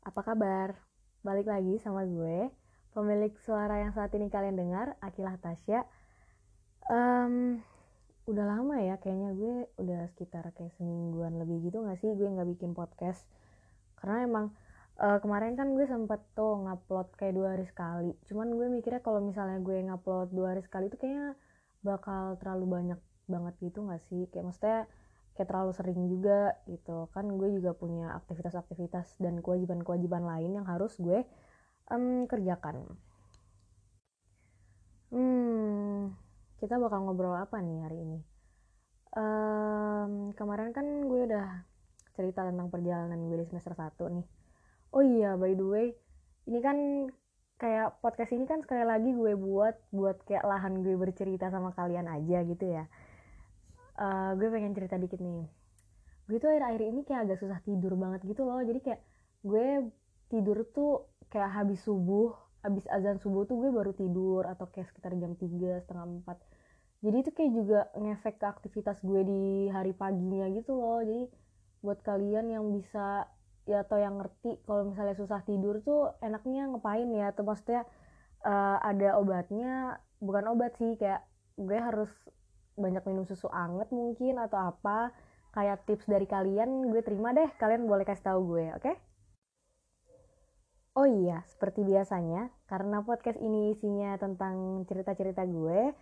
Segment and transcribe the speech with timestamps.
[0.00, 0.80] Apa kabar?
[1.20, 2.48] Balik lagi sama gue,
[2.96, 5.84] pemilik suara yang saat ini kalian dengar, Akilah Tasya.
[6.88, 7.60] Um,
[8.24, 12.48] udah lama ya, kayaknya gue udah sekitar kayak semingguan lebih gitu gak sih gue gak
[12.48, 13.28] bikin podcast.
[14.00, 14.46] Karena emang
[14.96, 18.16] uh, kemarin kan gue sempet tuh ngupload kayak dua hari sekali.
[18.24, 21.36] Cuman gue mikirnya kalau misalnya gue ngupload dua hari sekali itu kayaknya
[21.84, 24.24] bakal terlalu banyak banget gitu gak sih?
[24.32, 24.88] Kayak maksudnya
[25.36, 27.08] kayak terlalu sering juga gitu.
[27.14, 31.24] Kan gue juga punya aktivitas-aktivitas dan kewajiban-kewajiban lain yang harus gue
[31.90, 32.86] um, kerjakan.
[35.10, 35.70] Hmm
[36.60, 38.20] kita bakal ngobrol apa nih hari ini?
[39.16, 41.64] Um, kemarin kan gue udah
[42.14, 44.26] cerita tentang perjalanan gue di semester 1 nih.
[44.92, 45.88] Oh iya by the way
[46.46, 46.76] ini kan
[47.56, 52.08] kayak podcast ini kan sekali lagi gue buat buat kayak lahan gue bercerita sama kalian
[52.08, 52.84] aja gitu ya
[54.00, 55.44] uh, gue pengen cerita dikit nih.
[56.26, 58.58] Gue tuh akhir-akhir ini kayak agak susah tidur banget gitu loh.
[58.64, 59.00] Jadi kayak
[59.44, 59.92] gue
[60.32, 65.16] tidur tuh kayak habis subuh habis azan subuh tuh gue baru tidur atau kayak sekitar
[65.16, 66.60] jam 3 setengah 4
[67.00, 69.42] jadi itu kayak juga ngefek ke aktivitas gue di
[69.72, 71.00] hari paginya gitu loh.
[71.00, 71.32] Jadi
[71.80, 73.24] buat kalian yang bisa
[73.64, 77.32] ya atau yang ngerti kalau misalnya susah tidur tuh enaknya ngapain ya?
[77.32, 77.88] Atau maksudnya
[78.44, 79.96] uh, ada obatnya?
[80.20, 81.24] Bukan obat sih kayak
[81.56, 82.12] gue harus
[82.80, 85.12] banyak minum susu anget mungkin atau apa
[85.52, 87.48] kayak tips dari kalian gue terima deh.
[87.60, 88.82] Kalian boleh kasih tahu gue oke?
[88.82, 88.96] Okay?
[90.98, 95.94] oh iya seperti biasanya karena podcast ini isinya tentang cerita-cerita gue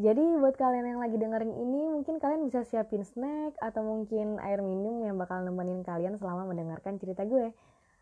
[0.00, 4.64] jadi buat kalian yang lagi dengerin ini mungkin kalian bisa siapin snack atau mungkin air
[4.64, 7.52] minum yang bakal nemenin kalian selama mendengarkan cerita gue.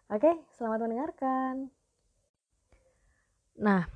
[0.06, 1.74] Oke selamat mendengarkan.
[3.58, 3.90] Nah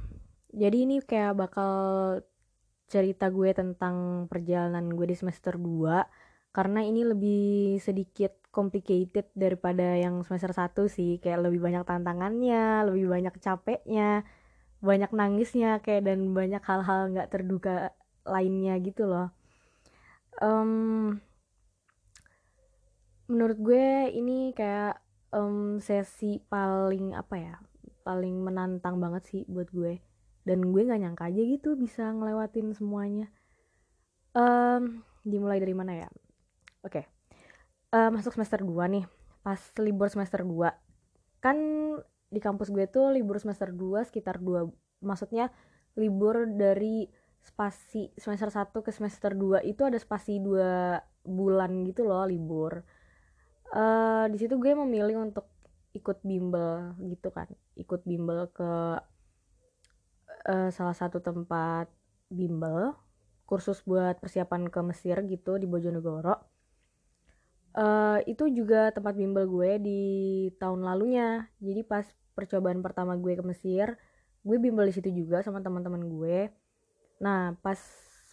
[0.51, 1.73] jadi ini kayak bakal
[2.89, 10.23] cerita gue tentang perjalanan gue di semester 2 karena ini lebih sedikit complicated daripada yang
[10.23, 11.19] semester 1 sih.
[11.19, 14.23] Kayak lebih banyak tantangannya lebih banyak capeknya
[14.85, 17.97] banyak nangisnya kayak dan banyak hal-hal nggak terduga
[18.29, 19.33] lainnya gitu loh.
[20.45, 21.25] Um,
[23.25, 25.01] menurut gue ini kayak
[25.33, 27.57] um, sesi paling apa ya
[28.05, 29.97] paling menantang banget sih buat gue
[30.45, 33.33] dan gue nggak nyangka aja gitu bisa ngelewatin semuanya.
[34.37, 36.09] Um, dimulai dari mana ya?
[36.85, 37.03] Oke.
[37.03, 37.05] Okay.
[37.97, 39.05] uh, masuk semester 2 nih.
[39.41, 40.73] Pas libur semester 2
[41.45, 41.57] kan
[42.33, 45.53] di kampus gue tuh libur semester 2 sekitar 2 maksudnya
[46.01, 47.05] libur dari
[47.45, 52.81] spasi semester 1 ke semester 2 itu ada spasi 2 bulan gitu loh libur.
[53.75, 55.53] Uh, di situ gue memilih untuk
[55.93, 57.47] ikut bimbel gitu kan.
[57.77, 58.99] Ikut bimbel ke
[60.49, 61.89] uh, salah satu tempat
[62.33, 62.97] bimbel
[63.45, 66.41] kursus buat persiapan ke Mesir gitu di Bojonegoro.
[67.75, 70.03] Uh, itu juga tempat bimbel gue di
[70.57, 71.51] tahun lalunya.
[71.61, 73.99] Jadi pas percobaan pertama gue ke Mesir
[74.45, 76.53] gue bimbel di situ juga sama teman-teman gue.
[77.21, 77.81] Nah pas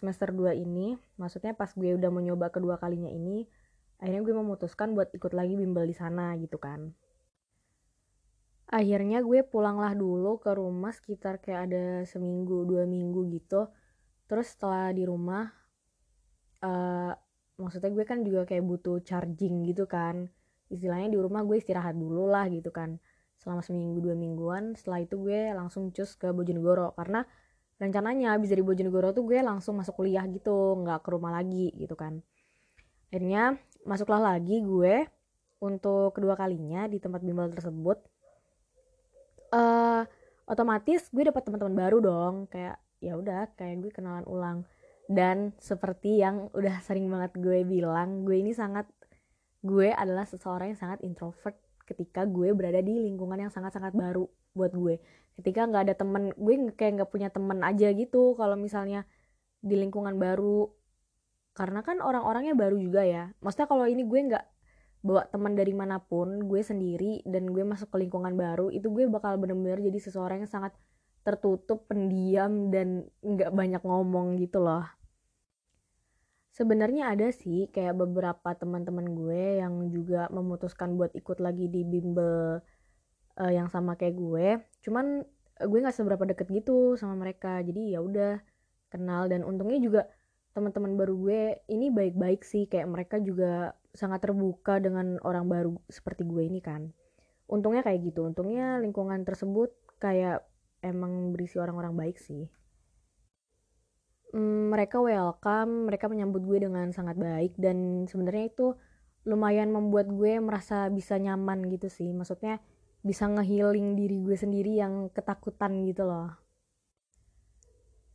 [0.02, 3.46] semester 2 ini maksudnya pas gue udah mencoba kedua kalinya ini
[4.02, 6.90] akhirnya gue memutuskan buat ikut lagi bimbel di sana gitu kan
[8.72, 13.68] akhirnya gue pulanglah dulu ke rumah sekitar kayak ada seminggu dua minggu gitu.
[14.24, 15.44] Terus setelah di rumah
[16.64, 17.12] uh,
[17.60, 20.32] maksudnya gue kan juga kayak butuh charging gitu kan.
[20.72, 22.96] Istilahnya di rumah gue istirahat dulu lah gitu kan.
[23.36, 26.96] Selama seminggu dua mingguan setelah itu gue langsung cus ke Bojonegoro.
[26.96, 27.20] Karena
[27.76, 31.92] rencananya habis dari Bojonegoro tuh gue langsung masuk kuliah gitu nggak ke rumah lagi gitu
[31.92, 32.24] kan.
[33.12, 35.04] Akhirnya masuklah lagi gue
[35.60, 38.11] untuk kedua kalinya di tempat bimbel tersebut
[39.52, 40.02] uh,
[40.48, 42.34] otomatis gue dapat teman-teman baru dong.
[42.48, 44.58] Kayak ya udah kayak gue kenalan ulang.
[45.06, 48.88] Dan seperti yang udah sering banget gue bilang gue ini sangat
[49.62, 51.54] gue adalah seseorang yang sangat introvert
[51.86, 54.26] ketika gue berada di lingkungan yang sangat-sangat baru
[54.56, 54.98] buat gue.
[55.38, 59.04] Ketika nggak ada temen gue kayak nggak punya temen aja gitu kalau misalnya
[59.62, 60.70] di lingkungan baru.
[61.52, 63.28] Karena kan orang-orangnya baru juga ya.
[63.44, 64.44] Maksudnya kalau ini gue nggak
[65.02, 69.10] bawa teman dari mana pun gue sendiri dan gue masuk ke lingkungan baru itu gue
[69.10, 70.72] bakal bener-bener jadi seseorang yang sangat
[71.22, 74.86] tertutup pendiam dan nggak banyak ngomong gitu loh.
[76.52, 82.60] Sebenarnya ada sih kayak beberapa teman-teman gue yang juga memutuskan buat ikut lagi di bimbel
[83.40, 84.46] uh, yang sama kayak gue.
[84.84, 85.24] Cuman
[85.62, 87.62] gue nggak seberapa deket gitu sama mereka.
[87.64, 88.42] Jadi ya udah
[88.92, 89.32] kenal.
[89.32, 90.02] Dan untungnya juga
[90.52, 91.42] teman-teman baru gue
[91.72, 92.68] ini baik-baik sih.
[92.68, 96.92] Kayak mereka juga sangat terbuka dengan orang baru seperti gue ini kan.
[97.48, 98.24] Untungnya kayak gitu.
[98.24, 100.44] Untungnya lingkungan tersebut kayak
[100.80, 102.48] emang berisi orang-orang baik sih.
[104.32, 108.72] Hmm, mereka welcome mereka menyambut gue dengan sangat baik dan sebenarnya itu
[109.28, 112.10] lumayan membuat gue merasa bisa nyaman gitu sih.
[112.10, 112.58] Maksudnya
[113.04, 116.42] bisa ngehealing diri gue sendiri yang ketakutan gitu loh.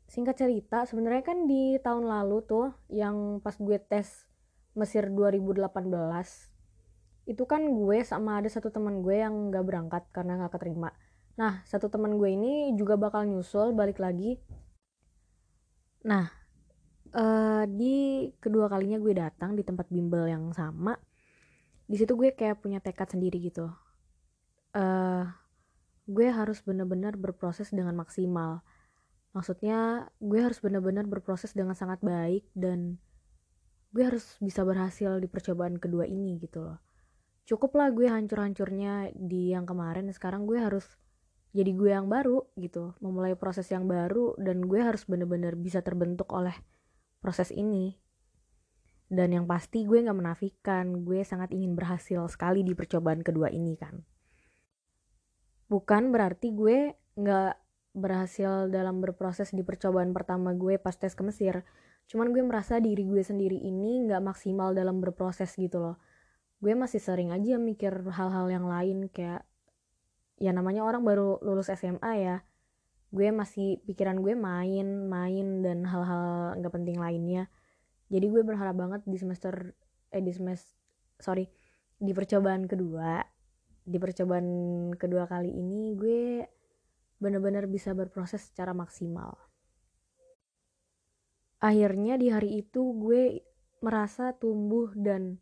[0.07, 4.26] Singkat cerita sebenarnya kan di tahun lalu tuh yang pas gue tes
[4.77, 5.65] Mesir 2018
[7.27, 10.93] itu kan gue sama ada satu teman gue yang gak berangkat karena gak keterima.
[11.35, 14.39] Nah satu teman gue ini juga bakal nyusul balik lagi.
[16.07, 16.29] Nah
[17.11, 20.95] uh, di kedua kalinya gue datang di tempat bimbel yang sama.
[21.83, 23.67] Di situ gue kayak punya tekad sendiri gitu.
[24.71, 25.27] Uh,
[26.07, 28.63] gue harus bener-bener berproses dengan maksimal.
[29.35, 33.01] Maksudnya gue harus bener-bener berproses dengan sangat baik dan
[33.97, 36.77] gue harus bisa berhasil di percobaan kedua ini gitu loh.
[37.49, 40.85] Cukuplah gue hancur-hancurnya di yang kemarin sekarang gue harus
[41.57, 46.29] jadi gue yang baru gitu memulai proses yang baru dan gue harus bener-bener bisa terbentuk
[46.29, 46.53] oleh
[47.17, 47.97] proses ini.
[49.09, 53.73] Dan yang pasti gue gak menafikan gue sangat ingin berhasil sekali di percobaan kedua ini
[53.73, 54.05] kan.
[55.73, 57.57] Bukan berarti gue gak
[57.97, 61.65] berhasil dalam berproses di percobaan pertama gue pas tes ke Mesir
[62.07, 65.95] cuman gue merasa diri gue sendiri ini gak maksimal dalam berproses gitu loh.
[66.63, 69.43] Gue masih sering aja mikir hal-hal yang lain kayak
[70.39, 72.37] ya namanya orang baru lulus SMA ya
[73.07, 77.47] gue masih pikiran gue main main dan hal-hal nggak penting lainnya.
[78.07, 79.75] Jadi gue berharap banget di semester
[80.11, 80.71] eh di semester
[81.19, 81.49] sorry
[81.97, 83.25] di percobaan kedua
[83.87, 84.47] di percobaan
[84.99, 86.45] kedua kali ini gue
[87.17, 89.46] bener-bener bisa berproses secara maksimal
[91.57, 93.41] akhirnya di hari itu gue
[93.81, 95.37] merasa tumbuh dan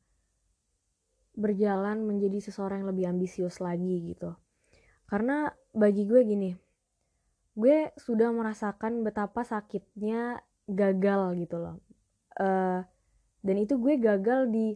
[1.35, 4.35] berjalan menjadi seseorang yang lebih ambisius lagi gitu.
[5.05, 6.51] Karena bagi gue gini
[7.55, 11.79] gue sudah merasakan betapa sakitnya gagal gitu loh.
[12.35, 12.83] Uh,
[13.39, 14.75] dan itu gue gagal di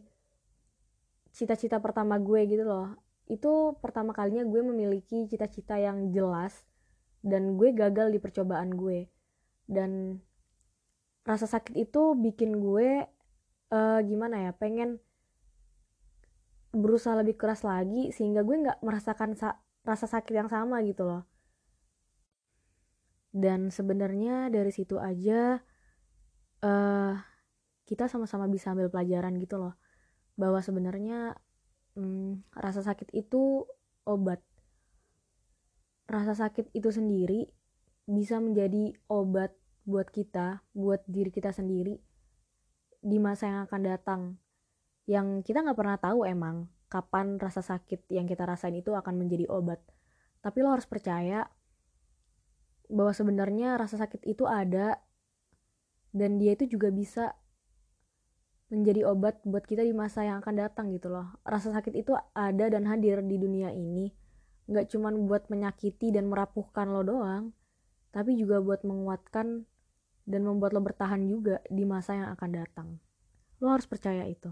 [1.36, 2.96] cita-cita pertama gue gitu loh.
[3.28, 6.64] Itu pertama kalinya gue memiliki cita-cita yang jelas
[7.20, 9.12] dan gue gagal di percobaan gue.
[9.68, 10.18] Dan
[11.28, 13.06] rasa sakit itu bikin gue
[13.74, 15.00] uh, gimana ya pengen
[16.70, 21.26] berusaha lebih keras lagi sehingga gue nggak merasakan sa rasa sakit yang sama gitu loh.
[23.30, 25.62] Dan sebenarnya dari situ aja
[26.66, 27.14] uh,
[27.86, 29.78] kita sama-sama bisa ambil pelajaran gitu loh
[30.38, 31.38] bahwa sebenarnya
[31.98, 33.66] hmm, rasa sakit itu
[34.06, 34.42] obat.
[36.10, 37.50] Rasa sakit itu sendiri
[38.10, 39.54] bisa menjadi obat
[39.88, 42.00] buat kita buat diri kita sendiri
[43.00, 44.22] di masa yang akan datang.
[45.10, 49.48] Yang kita nggak pernah tahu emang kapan rasa sakit yang kita rasain itu akan menjadi
[49.50, 49.80] obat.
[50.44, 51.48] Tapi lo harus percaya
[52.90, 54.98] bahwa sebenarnya rasa sakit itu ada
[56.10, 57.38] dan dia itu juga bisa
[58.70, 61.38] menjadi obat buat kita di masa yang akan datang gitu loh.
[61.42, 64.14] Rasa sakit itu ada dan hadir di dunia ini.
[64.70, 67.54] Nggak cuman buat menyakiti dan merapuhkan lo doang
[68.10, 69.66] tapi juga buat menguatkan
[70.30, 72.88] dan membuat lo bertahan juga di masa yang akan datang.
[73.62, 74.50] Lo harus percaya itu.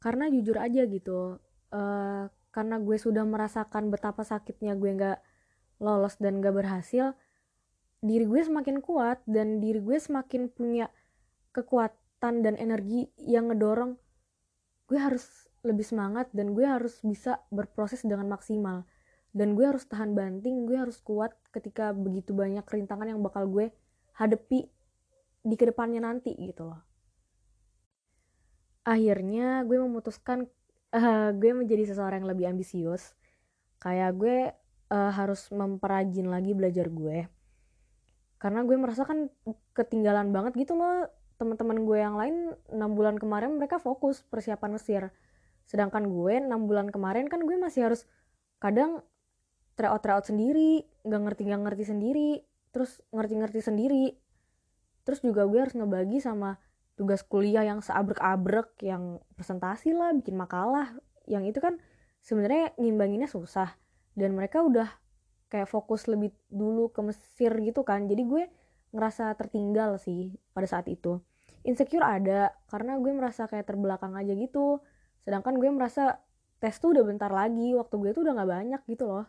[0.00, 1.36] Karena jujur aja gitu
[1.74, 5.18] uh, karena gue sudah merasakan betapa sakitnya gue nggak
[5.78, 7.14] lolos dan gak berhasil
[8.02, 10.90] diri gue semakin kuat dan diri gue semakin punya
[11.54, 13.98] kekuatan dan energi yang ngedorong
[14.86, 18.86] gue harus lebih semangat dan gue harus bisa berproses dengan maksimal
[19.36, 23.70] dan gue harus tahan banting gue harus kuat ketika begitu banyak rintangan yang bakal gue
[24.16, 24.66] hadapi
[25.44, 26.80] di ke depannya nanti gitu loh.
[28.88, 30.48] Akhirnya gue memutuskan
[30.96, 33.14] uh, gue menjadi seseorang yang lebih ambisius.
[33.78, 34.36] Kayak gue
[34.90, 37.28] uh, harus memperajin lagi belajar gue.
[38.38, 39.30] Karena gue merasa kan
[39.74, 42.36] ketinggalan banget gitu loh teman-teman gue yang lain
[42.74, 45.02] enam bulan kemarin mereka fokus persiapan Mesir.
[45.70, 48.02] Sedangkan gue enam bulan kemarin kan gue masih harus
[48.58, 49.06] kadang
[49.78, 52.30] tryout tryout sendiri nggak ngerti nggak ngerti sendiri
[52.74, 54.06] terus ngerti-ngerti sendiri.
[55.06, 56.60] Terus juga gue harus ngebagi sama
[56.98, 60.92] tugas kuliah yang seabrek-abrek yang presentasi lah bikin makalah.
[61.24, 61.74] Yang itu kan
[62.20, 63.78] sebenarnya ngimbanginnya susah
[64.18, 64.90] dan mereka udah
[65.48, 68.04] kayak fokus lebih dulu ke Mesir gitu kan.
[68.04, 68.42] Jadi gue
[68.92, 71.22] ngerasa tertinggal sih pada saat itu.
[71.64, 74.84] Insecure ada karena gue merasa kayak terbelakang aja gitu.
[75.24, 76.20] Sedangkan gue merasa
[76.60, 79.26] tes tuh udah bentar lagi waktu gue tuh udah gak banyak gitu loh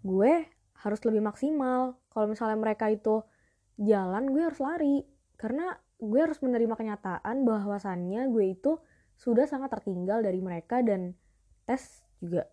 [0.00, 0.32] gue
[0.80, 2.00] harus lebih maksimal.
[2.10, 3.24] Kalau misalnya mereka itu
[3.76, 5.04] jalan gue harus lari.
[5.36, 8.80] Karena gue harus menerima kenyataan bahwasannya gue itu
[9.20, 11.12] sudah sangat tertinggal dari mereka dan
[11.68, 12.48] tes juga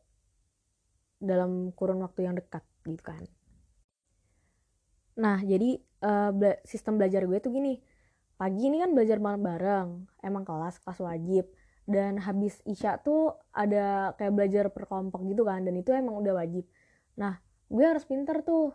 [1.17, 3.23] dalam kurun waktu yang dekat gitu kan.
[5.17, 7.79] Nah jadi uh, bela sistem belajar gue tuh gini.
[8.37, 11.47] Pagi ini kan belajar bareng-bareng emang kelas kelas wajib.
[11.87, 16.35] Dan habis isya tuh ada kayak belajar per kelompok gitu kan dan itu emang udah
[16.35, 16.67] wajib
[17.17, 18.71] nah gue harus pinter tuh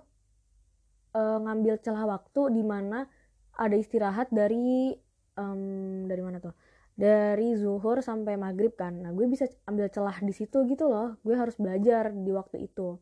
[1.17, 3.09] uh, ngambil celah waktu di mana
[3.57, 4.97] ada istirahat dari
[5.37, 6.57] um, dari mana tuh?
[6.93, 9.01] Dari zuhur sampai maghrib kan.
[9.01, 11.17] Nah gue bisa ambil celah di situ gitu loh.
[11.25, 13.01] Gue harus belajar di waktu itu.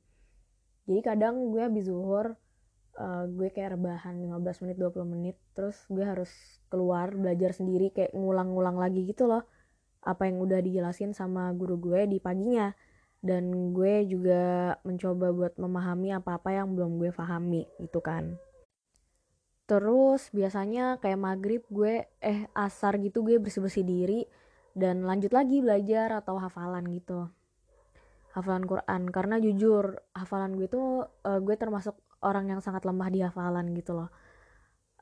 [0.86, 2.34] Jadi kadang gue habis zuhur
[2.98, 5.36] uh, gue kayak rebahan 15 menit 20 menit.
[5.54, 6.30] Terus gue harus
[6.70, 9.46] keluar belajar sendiri kayak ngulang-ngulang lagi gitu loh.
[10.02, 12.72] Apa yang udah dijelasin sama guru gue di paginya
[13.20, 18.40] dan gue juga mencoba buat memahami apa-apa yang belum gue pahami gitu kan.
[19.68, 24.26] Terus biasanya kayak maghrib gue eh asar gitu gue bersih-bersih diri
[24.74, 27.28] dan lanjut lagi belajar atau hafalan gitu.
[28.34, 29.12] Hafalan Quran.
[29.12, 33.94] Karena jujur hafalan gue tuh uh, gue termasuk orang yang sangat lemah di hafalan gitu
[33.94, 34.10] loh.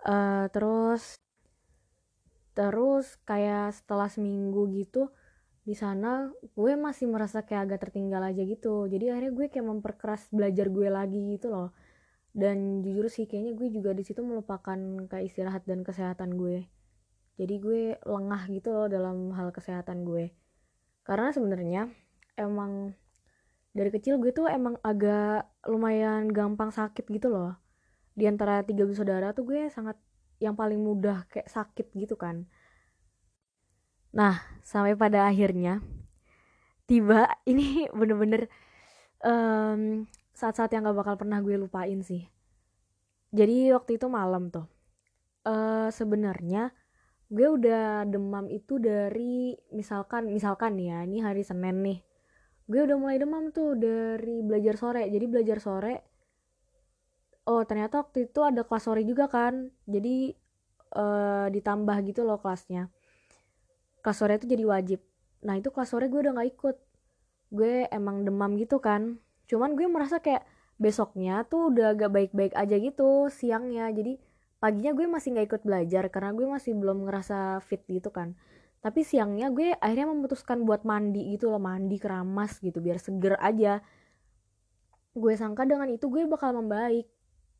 [0.02, 1.18] Uh, terus
[2.58, 5.14] terus kayak setelah seminggu gitu
[5.68, 8.88] di sana gue masih merasa kayak agak tertinggal aja gitu.
[8.88, 11.76] Jadi akhirnya gue kayak memperkeras belajar gue lagi gitu loh.
[12.32, 14.80] Dan jujur sih kayaknya gue juga di situ melupakan
[15.12, 16.64] kayak istirahat dan kesehatan gue.
[17.36, 20.32] Jadi gue lengah gitu loh dalam hal kesehatan gue.
[21.04, 21.92] Karena sebenarnya
[22.40, 22.96] emang
[23.76, 27.60] dari kecil gue tuh emang agak lumayan gampang sakit gitu loh.
[28.16, 30.00] Di antara tiga bersaudara tuh gue sangat
[30.40, 32.48] yang paling mudah kayak sakit gitu kan
[34.16, 35.84] Nah, sampai pada akhirnya
[36.88, 38.48] tiba ini bener-bener
[39.20, 42.24] um, saat-saat yang gak bakal pernah gue lupain sih.
[43.28, 44.64] Jadi waktu itu malam tuh.
[45.44, 46.72] Uh, Sebenarnya
[47.28, 52.00] gue udah demam itu dari misalkan misalkan ya ini hari Senin nih.
[52.68, 55.04] Gue udah mulai demam tuh dari belajar sore.
[55.08, 55.94] Jadi belajar sore.
[57.48, 59.68] Oh ternyata waktu itu ada kelas sore juga kan.
[59.84, 60.32] Jadi
[60.96, 62.88] uh, ditambah gitu loh kelasnya
[64.08, 65.04] kelas sore itu jadi wajib.
[65.44, 66.76] Nah itu kelas sore gue udah gak ikut.
[67.52, 69.20] Gue emang demam gitu kan.
[69.44, 70.48] Cuman gue merasa kayak
[70.80, 73.92] besoknya tuh udah agak baik-baik aja gitu siangnya.
[73.92, 74.16] Jadi
[74.64, 78.32] paginya gue masih gak ikut belajar karena gue masih belum ngerasa fit gitu kan.
[78.80, 83.84] Tapi siangnya gue akhirnya memutuskan buat mandi gitu loh mandi keramas gitu biar seger aja.
[85.12, 87.04] Gue sangka dengan itu gue bakal membaik.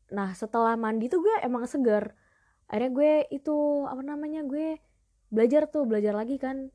[0.09, 2.17] Nah setelah mandi tuh gue emang seger.
[2.65, 4.81] Akhirnya gue itu apa namanya gue
[5.29, 6.73] belajar tuh belajar lagi kan.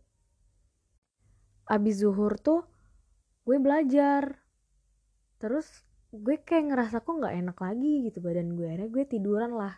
[1.67, 2.67] Abis zuhur tuh
[3.45, 4.41] gue belajar.
[5.43, 5.67] Terus
[6.15, 8.67] gue kayak ngerasa kok nggak enak lagi gitu badan gue.
[8.71, 9.75] Akhirnya gue tiduran lah.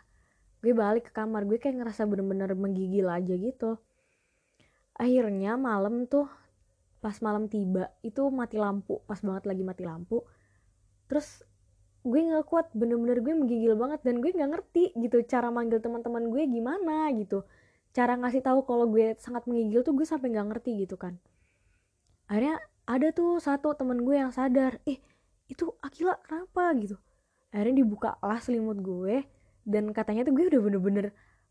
[0.61, 3.81] Gue balik ke kamar gue kayak ngerasa bener-bener menggigil aja gitu.
[4.97, 6.29] Akhirnya malam tuh
[6.97, 10.25] pas malam tiba itu mati lampu pas banget lagi mati lampu.
[11.09, 11.45] Terus
[12.07, 16.31] gue nggak kuat bener-bener gue menggigil banget dan gue nggak ngerti gitu cara manggil teman-teman
[16.31, 17.43] gue gimana gitu
[17.95, 21.17] cara ngasih tahu kalau gue sangat menggigil tuh gue sampai nggak ngerti gitu kan.
[22.27, 24.99] Akhirnya ada tuh satu temen gue yang sadar eh
[25.47, 26.71] itu Akila kenapa?
[26.79, 26.95] gitu.
[27.51, 29.23] Akhirnya dibuka lah selimut gue
[29.67, 31.05] dan katanya tuh gue udah bener-bener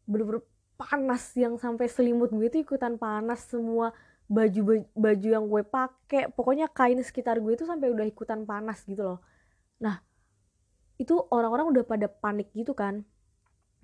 [0.09, 0.43] bener-bener
[0.77, 3.97] panas yang sampai selimut gue tuh ikutan panas semua
[4.29, 9.03] baju baju yang gue pakai pokoknya kain sekitar gue tuh sampai udah ikutan panas gitu
[9.03, 9.21] loh.
[9.81, 10.01] Nah
[10.97, 13.05] itu orang-orang udah pada panik gitu kan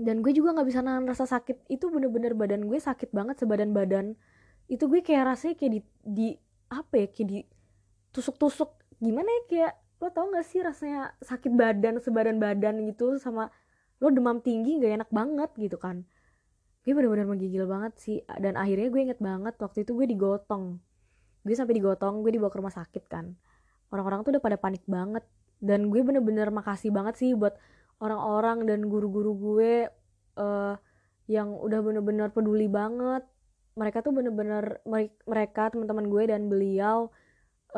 [0.01, 1.69] dan gue juga nggak bisa nahan rasa sakit.
[1.69, 4.17] Itu bener-bener badan gue sakit banget sebadan badan.
[4.71, 6.29] Itu gue kayak rasanya kayak di, di
[6.73, 7.39] apa ya kayak di
[8.17, 8.81] tusuk-tusuk.
[9.03, 9.73] Gimana ya kayak
[10.03, 13.55] lo tau gak sih rasanya sakit badan sebadan badan gitu sama
[14.03, 16.09] lo demam tinggi gak enak banget gitu kan?
[16.83, 18.19] Gue bener-bener menggigil banget sih.
[18.41, 20.81] Dan akhirnya gue inget banget waktu itu gue digotong.
[21.45, 23.37] Gue sampai digotong gue dibawa ke rumah sakit kan.
[23.93, 25.23] Orang-orang tuh udah pada panik banget.
[25.63, 27.55] Dan gue bener-bener makasih banget sih buat
[28.03, 29.73] orang-orang dan guru-guru gue
[30.43, 30.75] uh,
[31.31, 33.23] yang udah bener-bener peduli banget.
[33.79, 34.83] Mereka tuh bener-bener
[35.25, 37.09] mereka teman-teman gue dan beliau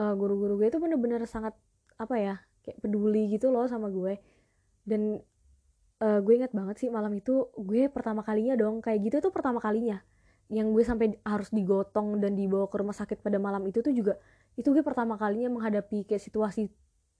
[0.01, 1.55] uh, guru-guru gue tuh bener-bener sangat
[2.01, 2.35] apa ya
[2.67, 4.17] kayak peduli gitu loh sama gue.
[4.89, 5.21] Dan
[6.01, 9.61] uh, gue ingat banget sih malam itu gue pertama kalinya dong kayak gitu tuh pertama
[9.61, 10.01] kalinya.
[10.49, 14.17] Yang gue sampai harus digotong dan dibawa ke rumah sakit pada malam itu tuh juga
[14.57, 16.73] itu gue pertama kalinya menghadapi kayak situasi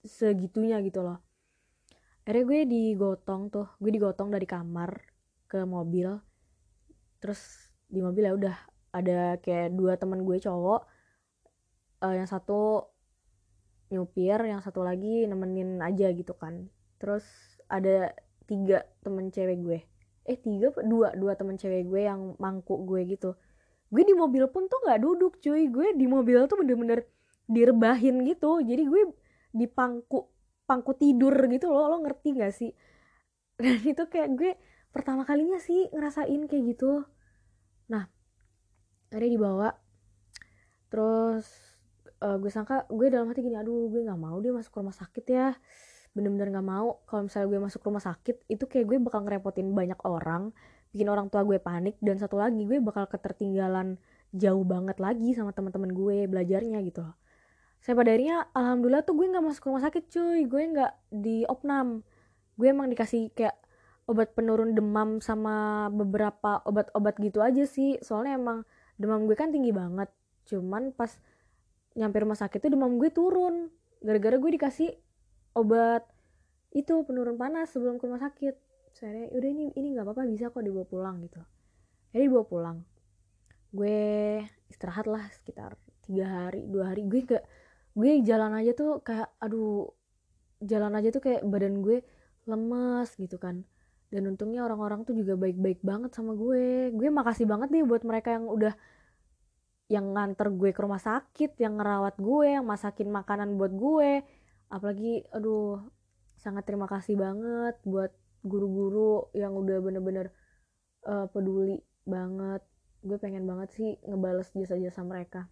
[0.05, 1.19] segitunya gitu loh
[2.25, 4.97] akhirnya gue digotong tuh gue digotong dari kamar
[5.45, 6.17] ke mobil.
[7.21, 8.57] Terus di mobil ya udah
[8.97, 10.89] ada kayak dua teman gue cowok.
[12.01, 12.89] Uh, yang satu
[13.93, 16.65] nyupir yang satu lagi nemenin aja gitu kan.
[16.97, 17.23] Terus
[17.69, 18.09] ada
[18.49, 19.79] tiga temen cewek gue.
[20.25, 23.37] Eh tiga dua dua temen cewek gue yang mangkuk gue gitu.
[23.93, 25.69] Gue di mobil pun tuh nggak duduk cuy.
[25.69, 27.05] Gue di mobil tuh bener-bener
[27.45, 28.65] direbahin gitu.
[28.65, 29.13] Jadi gue
[29.53, 30.34] di pangku
[30.65, 32.71] pangku tidur gitu loh lo ngerti gak sih?
[33.61, 34.51] Dan itu kayak gue
[34.91, 37.05] pertama kalinya sih ngerasain kayak gitu.
[37.89, 38.05] Nah
[39.09, 39.69] akhirnya dibawa.
[40.91, 41.45] Terus
[42.21, 45.25] uh, gue sangka gue dalam hati gini aduh gue nggak mau dia masuk rumah sakit
[45.29, 45.55] ya.
[46.11, 46.99] Bener-bener nggak mau.
[47.07, 50.51] Kalau misalnya gue masuk rumah sakit itu kayak gue bakal ngerepotin banyak orang
[50.95, 53.99] bikin orang tua gue panik dan satu lagi gue bakal ketertinggalan
[54.31, 57.19] jauh banget lagi sama teman-teman gue belajarnya gitu loh
[57.85, 60.49] saya pada akhirnya alhamdulillah tuh gue nggak masuk rumah sakit cuy.
[60.49, 62.01] Gue nggak di opnam.
[62.57, 63.53] Gue emang dikasih kayak
[64.09, 68.01] obat penurun demam sama beberapa obat-obat gitu aja sih.
[68.01, 68.65] Soalnya emang
[68.97, 70.09] demam gue kan tinggi banget.
[70.49, 71.13] Cuman pas
[71.93, 73.69] nyampe rumah sakit tuh demam gue turun.
[74.01, 74.89] Gara-gara gue dikasih
[75.53, 76.09] obat
[76.73, 78.57] itu penurun panas sebelum ke rumah sakit.
[78.97, 81.37] Saya udah ini ini nggak apa-apa bisa kok dibawa pulang gitu.
[82.17, 82.77] Jadi dibawa pulang.
[83.69, 84.41] Gue
[84.73, 87.05] istirahat lah sekitar tiga hari dua hari.
[87.05, 87.45] Gue gak
[87.95, 89.89] gue jalan aja tuh kayak aduh
[90.59, 92.03] jalan aja tuh kayak badan gue
[92.47, 93.65] lemes gitu kan.
[94.13, 96.93] Dan untungnya orang-orang tuh juga baik-baik banget sama gue.
[96.93, 98.73] Gue makasih banget nih buat mereka yang udah
[99.85, 104.23] yang nganter gue ke rumah sakit yang ngerawat gue yang masakin makanan buat gue.
[104.69, 105.81] Apalagi aduh
[106.37, 108.13] sangat terima kasih banget buat
[108.45, 110.29] guru-guru yang udah bener-bener
[111.09, 112.61] uh, peduli banget.
[113.05, 115.49] Gue pengen banget sih ngebales jasa-jasa mereka.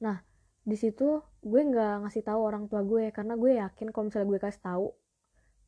[0.00, 0.31] Nah
[0.62, 4.40] di situ gue nggak ngasih tahu orang tua gue karena gue yakin kalau misalnya gue
[4.46, 4.86] kasih tahu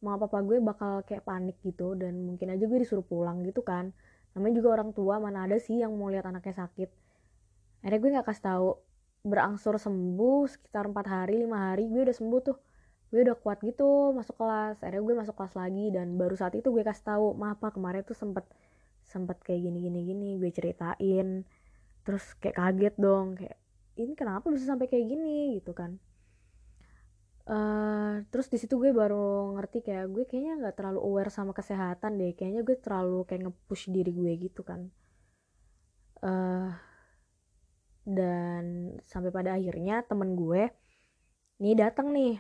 [0.05, 3.97] mama papa gue bakal kayak panik gitu dan mungkin aja gue disuruh pulang gitu kan.
[4.37, 6.93] Namanya juga orang tua mana ada sih yang mau lihat anaknya sakit.
[7.81, 8.69] Akhirnya gue nggak kasih tahu
[9.25, 12.57] berangsur sembuh sekitar empat hari lima hari gue udah sembuh tuh.
[13.09, 14.85] Gue udah kuat gitu masuk kelas.
[14.85, 18.05] Akhirnya gue masuk kelas lagi dan baru saat itu gue kasih tahu maaf pak kemarin
[18.05, 18.45] tuh sempet
[19.09, 20.29] sempet kayak gini gini gini.
[20.37, 21.49] Gue ceritain
[22.05, 23.57] terus kayak kaget dong kayak
[23.99, 25.99] ini kenapa bisa sampai kayak gini gitu kan
[27.51, 32.19] uh, terus di situ gue baru ngerti kayak gue kayaknya nggak terlalu aware sama kesehatan
[32.19, 34.91] deh kayaknya gue terlalu kayak nge-push diri gue gitu kan
[36.25, 36.71] uh,
[38.05, 40.69] dan sampai pada akhirnya temen gue
[41.63, 42.37] nih datang nih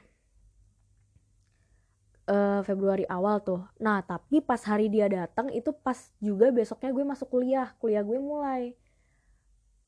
[2.28, 3.64] uh, Februari awal tuh.
[3.80, 8.18] Nah, tapi pas hari dia datang itu pas juga besoknya gue masuk kuliah, kuliah gue
[8.20, 8.72] mulai.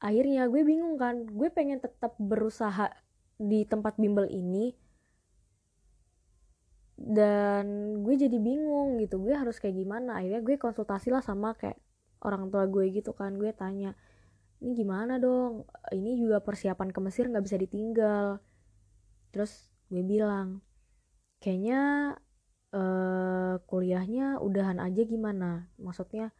[0.00, 2.92] Akhirnya gue bingung kan, gue pengen tetap berusaha
[3.40, 4.72] di tempat bimbel ini.
[6.96, 10.16] Dan gue jadi bingung gitu gue harus kayak gimana?
[10.20, 11.76] Akhirnya gue konsultasi lah sama kayak
[12.24, 13.92] orang tua gue gitu kan gue tanya
[14.64, 15.68] ini gimana dong?
[15.92, 18.40] Ini juga persiapan ke Mesir nggak bisa ditinggal.
[19.32, 20.64] Terus gue bilang
[21.44, 22.16] kayaknya
[22.72, 25.68] uh, kuliahnya udahan aja gimana?
[25.76, 26.32] Maksudnya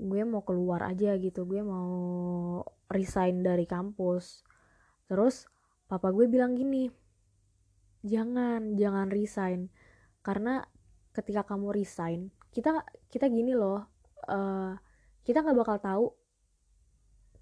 [0.00, 1.92] gue mau keluar aja gitu gue mau
[2.92, 4.44] resign dari kampus.
[5.08, 5.48] Terus
[5.88, 6.88] papa gue bilang gini
[8.04, 9.72] jangan jangan resign.
[10.22, 10.62] Karena
[11.12, 13.80] ketika kamu resign kita kita gini loh
[14.28, 14.76] uh,
[15.24, 16.04] kita nggak bakal tahu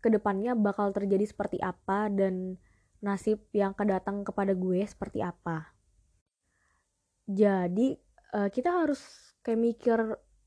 [0.00, 2.56] ke depannya bakal terjadi seperti apa dan
[3.04, 5.72] nasib yang kedatang kepada gue seperti apa.
[7.28, 7.96] Jadi
[8.32, 9.00] uh, kita harus
[9.44, 9.98] kayak mikir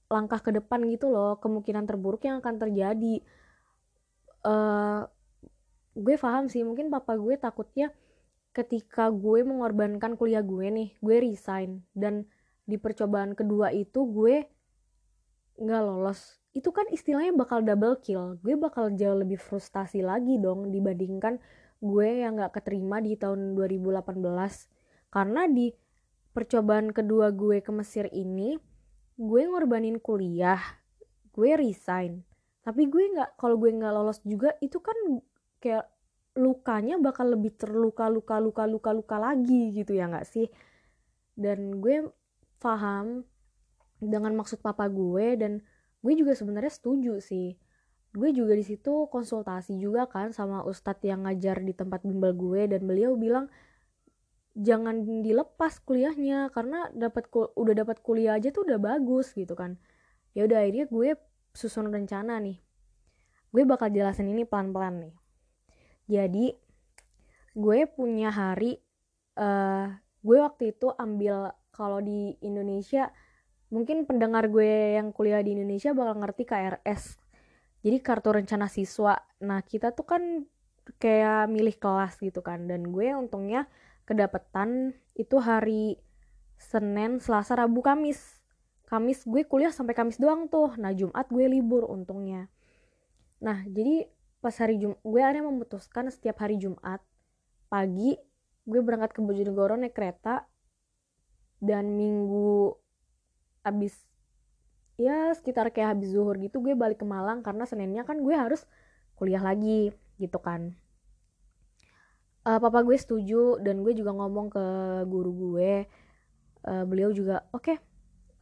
[0.09, 3.21] langkah ke depan gitu loh kemungkinan terburuk yang akan terjadi
[4.43, 5.07] uh,
[5.93, 7.93] gue paham sih mungkin papa gue takutnya
[8.53, 12.29] ketika gue mengorbankan kuliah gue nih gue resign dan
[12.63, 14.47] di percobaan kedua itu gue
[15.59, 16.39] nggak lolos.
[16.53, 18.37] Itu kan istilahnya bakal double kill.
[18.41, 21.37] Gue bakal jauh lebih frustasi lagi dong dibandingkan
[21.83, 24.23] gue yang nggak keterima di tahun 2018
[25.11, 25.75] karena di
[26.31, 28.55] percobaan kedua gue ke Mesir ini
[29.19, 30.63] gue ngorbanin kuliah
[31.35, 32.23] gue resign
[32.63, 34.95] tapi gue nggak kalau gue nggak lolos juga itu kan
[35.59, 35.87] kayak
[36.33, 40.47] lukanya bakal lebih terluka luka luka luka luka lagi gitu ya nggak sih?
[41.35, 42.09] Dan gue
[42.57, 43.27] paham
[43.99, 45.61] dengan maksud papa gue dan
[46.01, 47.59] gue juga sebenarnya setuju sih.
[48.13, 52.71] Gue juga di situ konsultasi juga kan sama ustadz yang ngajar di tempat bimbel gue
[52.71, 53.49] dan beliau bilang
[54.53, 59.77] jangan dilepas kuliahnya karena dapat udah dapat kuliah aja tuh udah bagus gitu kan.
[60.37, 61.09] Ya udah akhirnya gue
[61.53, 62.57] susun rencana nih.
[63.53, 65.15] Gue bakal jelasin ini pelan-pelan nih.
[66.09, 66.45] Jadi
[67.53, 68.81] gue punya hari
[69.37, 69.93] uh,
[70.25, 73.13] gue waktu itu ambil kalau di Indonesia
[73.69, 77.23] mungkin pendengar gue yang kuliah di Indonesia bakal ngerti KRS
[77.83, 79.19] jadi kartu rencana siswa.
[79.43, 80.23] Nah kita tuh kan
[80.97, 82.65] kayak milih kelas gitu kan.
[82.65, 83.67] Dan gue untungnya
[84.07, 85.99] kedapetan itu hari
[86.55, 88.39] Senin, Selasa, Rabu, Kamis.
[88.93, 90.77] Kamis gue kuliah sampai Kamis doang tuh.
[90.77, 92.45] Nah, Jumat gue libur untungnya.
[93.41, 94.05] Nah, jadi
[94.37, 97.01] pas hari Jumat, gue akhirnya memutuskan setiap hari Jumat
[97.73, 98.13] pagi
[98.69, 100.45] gue berangkat ke Bojonegoro naik kereta
[101.57, 102.77] dan minggu
[103.65, 103.95] abis
[104.99, 108.63] ya sekitar kayak habis zuhur gitu gue balik ke Malang karena Seninnya kan gue harus
[109.17, 109.89] kuliah lagi
[110.21, 110.77] gitu kan
[112.45, 114.65] uh, papa gue setuju dan gue juga ngomong ke
[115.07, 115.73] guru gue
[116.67, 117.77] uh, beliau juga oke okay,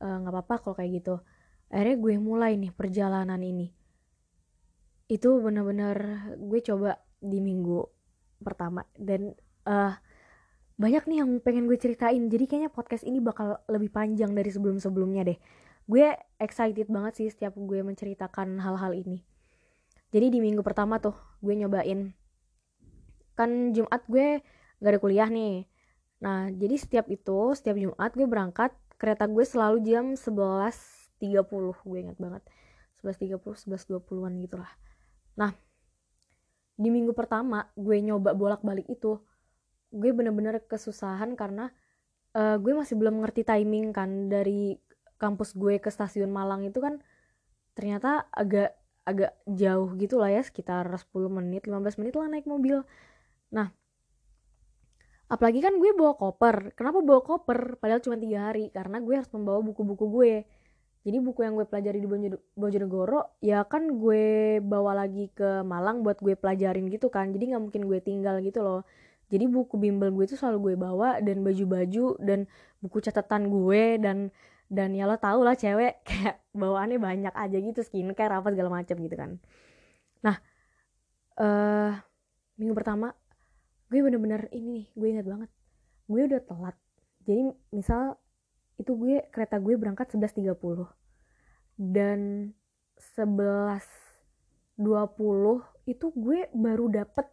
[0.02, 1.16] nggak uh, apa-apa kalau kayak gitu.
[1.70, 3.70] Akhirnya gue mulai nih perjalanan ini.
[5.08, 5.96] Itu bener-bener
[6.42, 7.86] gue coba di minggu
[8.42, 9.38] pertama dan
[9.70, 9.94] uh,
[10.82, 12.26] banyak nih yang pengen gue ceritain.
[12.26, 15.38] Jadi kayaknya podcast ini bakal lebih panjang dari sebelum-sebelumnya deh.
[15.86, 19.22] Gue excited banget sih setiap gue menceritakan hal-hal ini.
[20.12, 22.12] Jadi di minggu pertama tuh gue nyobain.
[23.38, 24.42] Kan Jumat gue
[24.82, 25.70] gak ada kuliah nih.
[26.26, 31.18] Nah jadi setiap itu setiap Jumat gue berangkat kereta gue selalu jam 11.30
[31.90, 32.46] gue ingat banget.
[33.02, 34.72] 11.30 11.20an gitu lah
[35.34, 35.52] nah
[36.78, 39.22] di minggu pertama gue nyoba bolak-balik itu
[39.92, 41.70] gue bener-bener kesusahan karena
[42.38, 44.80] uh, gue masih belum ngerti timing kan dari
[45.20, 46.98] kampus gue ke stasiun Malang itu kan
[47.78, 52.86] ternyata agak agak jauh gitu lah ya sekitar 10 menit 15 menit lah naik mobil.
[53.50, 53.74] Nah
[55.32, 56.76] apalagi kan gue bawa koper.
[56.76, 57.80] Kenapa bawa koper?
[57.80, 58.68] Padahal cuma tiga hari.
[58.76, 60.34] Karena gue harus membawa buku-buku gue.
[61.02, 62.08] Jadi buku yang gue pelajari di
[62.54, 67.32] Bojonegoro ya kan gue bawa lagi ke Malang buat gue pelajarin gitu kan.
[67.34, 68.84] Jadi nggak mungkin gue tinggal gitu loh.
[69.32, 72.46] Jadi buku bimbel gue itu selalu gue bawa dan baju-baju dan
[72.84, 74.18] buku catatan gue dan
[74.68, 77.80] dan ya lo tau lah cewek kayak bawaannya banyak aja gitu.
[77.82, 79.40] Skincare apa segala macam gitu kan.
[80.22, 80.38] Nah
[81.42, 81.98] uh,
[82.62, 83.16] minggu pertama
[83.92, 85.50] gue bener-bener ini nih gue ingat banget.
[86.08, 86.80] Gue udah telat.
[87.28, 88.16] Jadi misal
[88.80, 90.56] itu gue kereta gue berangkat 11.30
[91.76, 92.50] dan
[93.20, 94.80] 11.20
[95.92, 97.28] itu gue baru dapet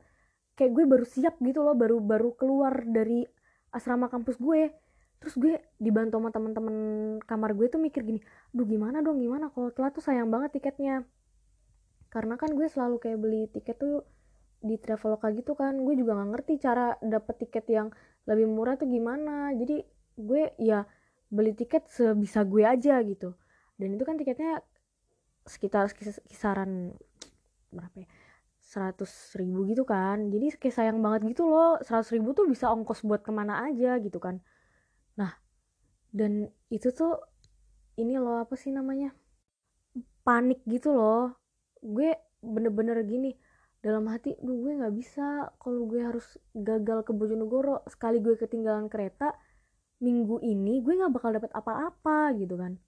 [0.59, 3.23] kayak gue baru siap gitu loh baru baru keluar dari
[3.71, 4.75] asrama kampus gue.
[5.23, 6.77] Terus gue dibantu sama teman-teman
[7.23, 8.19] kamar gue tuh mikir gini
[8.51, 9.55] duh gimana dong gimana?
[9.55, 11.07] Kalau telat tuh sayang banget tiketnya.
[12.11, 14.03] Karena kan gue selalu kayak beli tiket tuh
[14.59, 17.89] di traveloka gitu kan gue juga nggak ngerti cara dapet tiket yang
[18.27, 19.55] lebih murah tuh gimana.
[19.55, 19.87] Jadi
[20.19, 20.85] gue ya
[21.31, 23.39] beli tiket sebisa gue aja gitu.
[23.79, 24.61] Dan itu kan tiketnya
[25.47, 25.89] sekitar
[26.27, 26.93] kisaran
[27.71, 28.09] berapa ya?
[28.59, 30.29] Seratus ribu gitu kan.
[30.29, 33.97] Jadi kayak sayang banget gitu loh seratus ribu tuh bisa ongkos buat ke mana aja
[34.03, 34.43] gitu kan.
[35.15, 35.33] Nah
[36.11, 37.15] dan itu tuh
[37.95, 39.15] ini loh apa sih namanya?
[40.27, 41.39] Panik gitu loh.
[41.79, 43.35] Gue bener-bener gini
[43.79, 45.55] dalam hati duh gue nggak bisa.
[45.63, 49.35] Kalau gue harus gagal ke Bojonegoro sekali gue ketinggalan kereta
[49.99, 52.79] minggu ini gue nggak bakal dapet apa-apa gitu kan.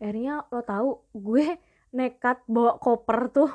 [0.00, 1.60] Akhirnya lo tahu gue
[1.94, 3.52] nekat bawa koper tuh.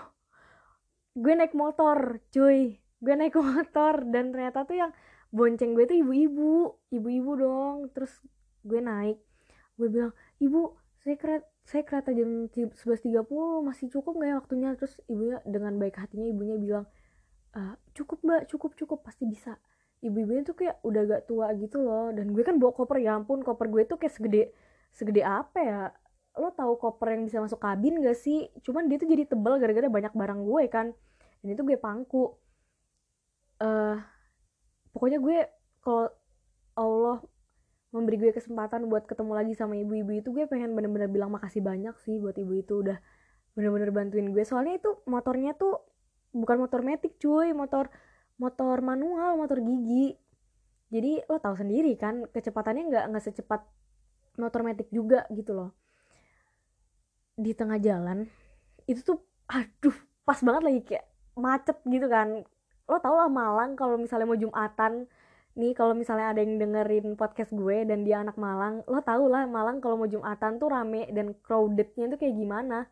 [1.18, 2.78] Gue naik motor cuy.
[3.02, 4.92] Gue naik motor dan ternyata tuh yang
[5.34, 6.80] bonceng gue tuh ibu-ibu.
[6.94, 7.76] Ibu-ibu dong.
[7.92, 8.14] Terus
[8.64, 9.18] gue naik.
[9.76, 13.30] Gue bilang ibu saya kereta saya kereta jam 11.30
[13.62, 14.70] masih cukup gak ya waktunya?
[14.74, 16.86] Terus ibunya dengan baik hatinya ibunya bilang
[17.54, 17.62] e,
[17.94, 19.54] cukup mbak cukup cukup pasti bisa.
[20.02, 23.46] Ibu-ibunya tuh kayak udah gak tua gitu loh dan gue kan bawa koper ya ampun
[23.46, 24.44] koper gue tuh kayak segede
[24.90, 25.82] segede apa ya?
[26.42, 28.50] Lo tahu koper yang bisa masuk kabin gak sih?
[28.66, 30.88] Cuman dia tuh jadi tebal gara-gara banyak barang gue kan
[31.46, 32.34] dan itu gue pangku.
[33.60, 34.00] Uh,
[34.96, 35.38] pokoknya gue
[35.84, 36.08] kalau
[36.80, 37.18] Allah
[37.90, 41.98] memberi gue kesempatan buat ketemu lagi sama ibu-ibu itu gue pengen bener-bener bilang makasih banyak
[42.06, 42.98] sih buat ibu itu udah
[43.58, 44.44] bener-bener bantuin gue.
[44.46, 45.82] Soalnya itu motornya tuh
[46.30, 47.90] bukan motor metik cuy motor
[48.38, 50.14] motor manual motor gigi.
[50.90, 53.62] Jadi lo tahu sendiri kan kecepatannya nggak nggak secepat
[54.38, 55.74] motor metik juga gitu loh.
[57.34, 58.30] Di tengah jalan
[58.86, 59.18] itu tuh
[59.50, 62.46] aduh pas banget lagi kayak macet gitu kan.
[62.86, 65.10] Lo tau lah Malang kalau misalnya mau Jumatan
[65.60, 69.44] nih kalau misalnya ada yang dengerin podcast gue dan dia anak Malang lo tau lah
[69.44, 72.88] Malang kalau mau Jumatan tuh rame dan crowdednya tuh kayak gimana?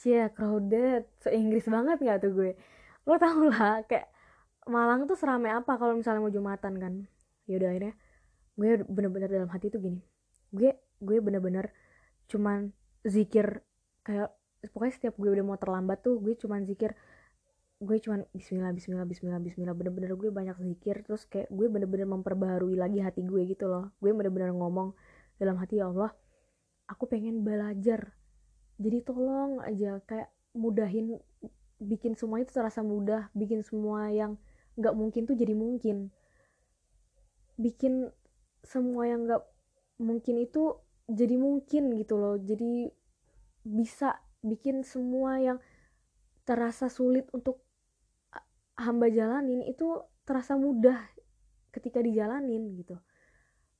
[0.00, 1.04] Cia crowded.
[1.20, 2.50] So Inggris banget gak tuh gue?
[3.04, 4.08] Lo tau lah kayak
[4.66, 6.94] Malang tuh seramai apa kalau misalnya mau Jumatan kan?
[7.46, 7.94] Yaudah akhirnya
[8.56, 10.00] gue bener-bener dalam hati tuh gini.
[10.50, 10.72] Gue
[11.04, 11.68] gue bener-bener
[12.32, 12.72] cuman
[13.04, 13.60] zikir
[14.02, 14.32] kayak
[14.72, 16.96] pokoknya setiap gue udah mau terlambat tuh gue cuman zikir
[17.76, 19.76] gue cuman Bismillah Bismillah Bismillah Bismillah.
[19.76, 23.92] Bener-bener gue banyak zikir terus kayak gue bener-bener memperbaharui lagi hati gue gitu loh.
[24.00, 24.96] Gue bener-bener ngomong
[25.36, 26.12] dalam hati ya Allah
[26.88, 28.16] aku pengen belajar.
[28.80, 31.20] Jadi tolong aja kayak mudahin
[31.76, 34.40] bikin semua itu terasa mudah bikin semua yang
[34.80, 36.08] nggak mungkin tuh jadi mungkin.
[37.60, 38.08] Bikin
[38.64, 39.42] semua yang nggak
[40.00, 40.80] mungkin itu
[41.12, 42.40] jadi mungkin gitu loh.
[42.40, 42.88] Jadi
[43.66, 45.58] bisa bikin semua yang
[46.46, 47.65] terasa sulit untuk
[48.76, 51.00] hamba jalanin itu terasa mudah
[51.72, 52.96] ketika dijalanin gitu.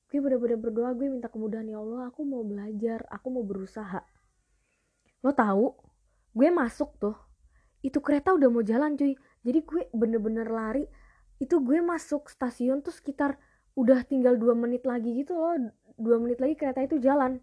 [0.06, 4.00] Gue bener-bener berdoa gue minta kemudahan ya Allah aku mau belajar aku mau berusaha.
[5.20, 5.74] Lo tahu
[6.36, 7.16] gue masuk tuh
[7.84, 9.16] itu kereta udah mau jalan cuy.
[9.44, 10.84] Jadi gue bener-bener lari
[11.36, 13.36] itu gue masuk stasiun tuh sekitar
[13.76, 15.68] udah tinggal dua menit lagi gitu loh
[16.00, 17.40] dua menit lagi kereta itu jalan.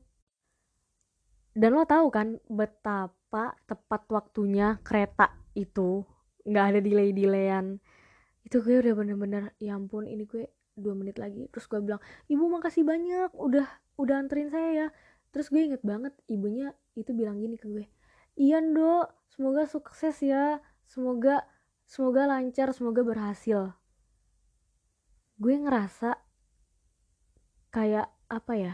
[1.53, 6.01] Dan lo tahu kan betapa tepat waktunya kereta itu
[6.43, 7.79] nggak ada delay delayan
[8.43, 11.47] itu gue udah bener-bener ya ampun ini gue dua menit lagi.
[11.47, 14.87] Terus gue bilang ibu makasih banyak udah udah anterin saya ya.
[15.31, 17.87] Terus gue inget banget ibunya itu bilang gini ke gue
[18.37, 21.45] iya dok semoga sukses ya semoga
[21.85, 23.77] semoga lancar semoga berhasil.
[25.37, 26.17] Gue ngerasa
[27.73, 28.73] kayak apa ya?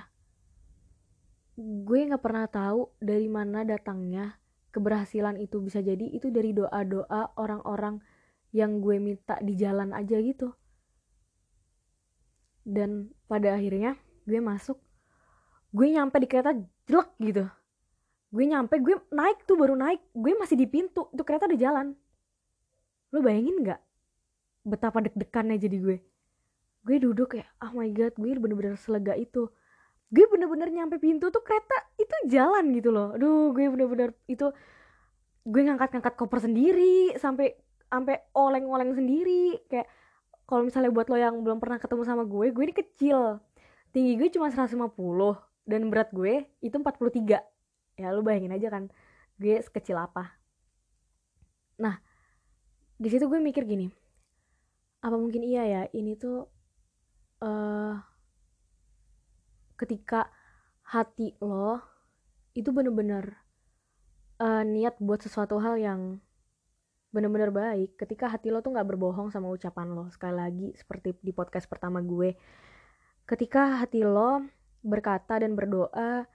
[1.60, 4.39] Gue nggak pernah tahu dari mana datangnya
[4.70, 8.02] keberhasilan itu bisa jadi itu dari doa-doa orang-orang
[8.54, 10.54] yang gue minta di jalan aja gitu.
[12.66, 14.78] Dan pada akhirnya gue masuk
[15.74, 16.54] gue nyampe di kereta
[16.90, 17.46] jelek gitu.
[18.30, 20.02] Gue nyampe gue naik tuh baru naik.
[20.14, 21.88] Gue masih di pintu itu kereta udah jalan.
[23.10, 23.82] Lo bayangin nggak
[24.70, 25.98] betapa deg-degannya jadi gue?
[26.86, 29.50] Gue duduk kayak oh my god gue bener-bener selega itu
[30.10, 33.14] gue bener-bener nyampe pintu tuh kereta itu jalan gitu loh.
[33.14, 34.50] Aduh gue bener-bener itu
[35.46, 37.54] gue ngangkat-ngangkat koper sendiri sampai
[37.90, 39.62] sampai oleng-oleng sendiri.
[39.70, 39.88] Kayak
[40.50, 43.38] kalau misalnya buat lo yang belum pernah ketemu sama gue gue ini kecil.
[43.94, 44.90] Tinggi gue cuma 150
[45.70, 48.90] dan berat gue itu 43 ya lo bayangin aja kan
[49.38, 50.34] gue sekecil apa.
[51.78, 52.02] Nah
[53.00, 53.88] di situ gue mikir gini
[55.00, 56.44] apa mungkin iya ya ini tuh
[57.40, 57.96] uh,
[59.80, 60.28] ketika
[60.84, 61.80] hati lo
[62.52, 63.40] itu bener-bener
[64.44, 66.20] uh, niat buat sesuatu hal yang
[67.10, 70.12] bener-bener baik ketika hati lo tuh nggak berbohong sama ucapan lo.
[70.12, 72.36] Sekali lagi seperti di podcast pertama gue
[73.24, 74.44] ketika hati lo
[74.84, 76.28] berkata dan berdoa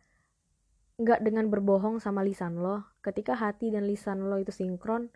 [0.94, 5.10] nggak dengan berbohong sama lisan lo ketika hati dan lisan lo itu sinkron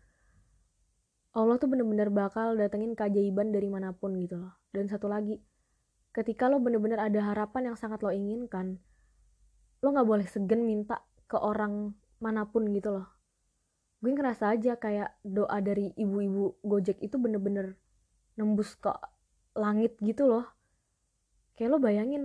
[1.39, 4.59] Allah tuh bener-bener bakal datengin keajaiban dari mana pun gitu loh.
[4.75, 5.39] Dan satu lagi
[6.19, 8.83] ketika lo bener-bener ada harapan yang sangat lo inginkan
[9.79, 13.07] lo nggak boleh segen minta ke orang mana pun gitu loh.
[14.03, 17.79] Gue ngerasa aja kayak doa dari ibu-ibu gojek itu bener-bener
[18.35, 18.91] nembus ke
[19.55, 20.47] langit gitu loh.
[21.55, 22.23] Kayak lo bayangin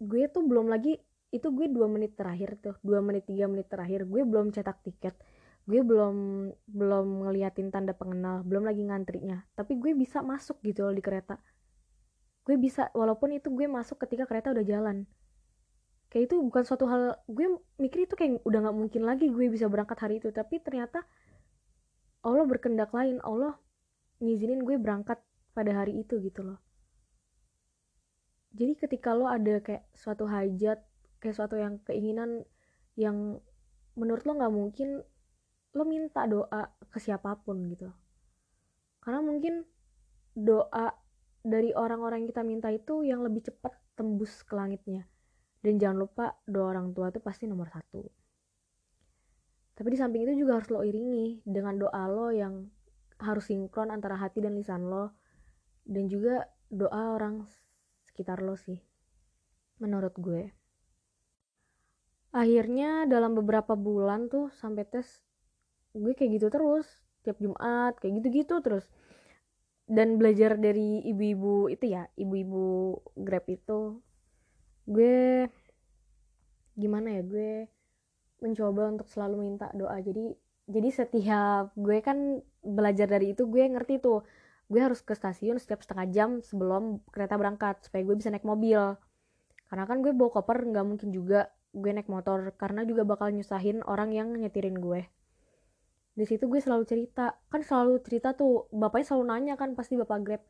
[0.00, 0.96] gue tuh belum lagi
[1.28, 5.12] itu gue dua menit terakhir tuh dua menit tiga menit terakhir gue belum cetak tiket
[5.68, 9.44] gue belum belum ngeliatin tanda pengenal belum lagi ngantrinya.
[9.52, 11.36] Tapi gue bisa masuk gitu loh di kereta
[12.48, 15.04] gue bisa walaupun itu gue masuk ketika kereta udah jalan.
[16.08, 19.68] Kayak itu bukan suatu hal gue mikir itu kayak udah nggak mungkin lagi gue bisa
[19.68, 20.32] berangkat hari itu.
[20.32, 21.04] Tapi ternyata
[22.24, 23.60] Allah berkendak lain Allah
[24.24, 25.20] ngizinin gue berangkat
[25.52, 26.56] pada hari itu gitu loh.
[28.56, 30.80] Jadi ketika lo ada kayak suatu hajat
[31.20, 32.48] kayak suatu yang keinginan
[32.96, 33.44] yang
[33.92, 35.04] menurut lo nggak mungkin
[35.76, 37.92] lo minta doa ke siapa pun gitu.
[39.04, 39.68] Karena mungkin
[40.32, 40.96] doa
[41.48, 45.08] dari orang-orang yang kita minta itu yang lebih cepat tembus ke langitnya.
[45.58, 48.06] Dan jangan lupa doa orang tua itu pasti nomor satu.
[49.74, 52.68] Tapi di samping itu juga harus lo iringi dengan doa lo yang
[53.18, 55.16] harus sinkron antara hati dan lisan lo.
[55.82, 57.48] Dan juga doa orang
[58.06, 58.78] sekitar lo sih
[59.82, 60.52] menurut gue.
[62.34, 65.24] Akhirnya dalam beberapa bulan tuh sampai tes
[65.96, 66.86] gue kayak gitu terus.
[67.26, 68.86] Tiap Jumat kayak gitu-gitu terus
[69.88, 73.96] dan belajar dari ibu-ibu itu ya ibu-ibu grab itu
[74.84, 75.48] gue
[76.76, 77.50] gimana ya gue
[78.44, 79.98] mencoba untuk selalu minta doa.
[79.98, 80.36] Jadi
[80.68, 84.22] jadi setiap gue kan belajar dari itu gue ngerti tuh
[84.68, 88.94] gue harus ke stasiun setiap setengah jam sebelum kereta berangkat supaya gue bisa naik mobil.
[89.68, 93.84] Karena kan gue bawa koper nggak mungkin juga gue naik motor karena juga bakal nyusahin
[93.84, 95.04] orang yang nyetirin gue
[96.18, 97.38] di situ gue selalu cerita.
[97.46, 100.42] Kan selalu cerita tuh bapaknya selalu nanya kan pasti bapak grab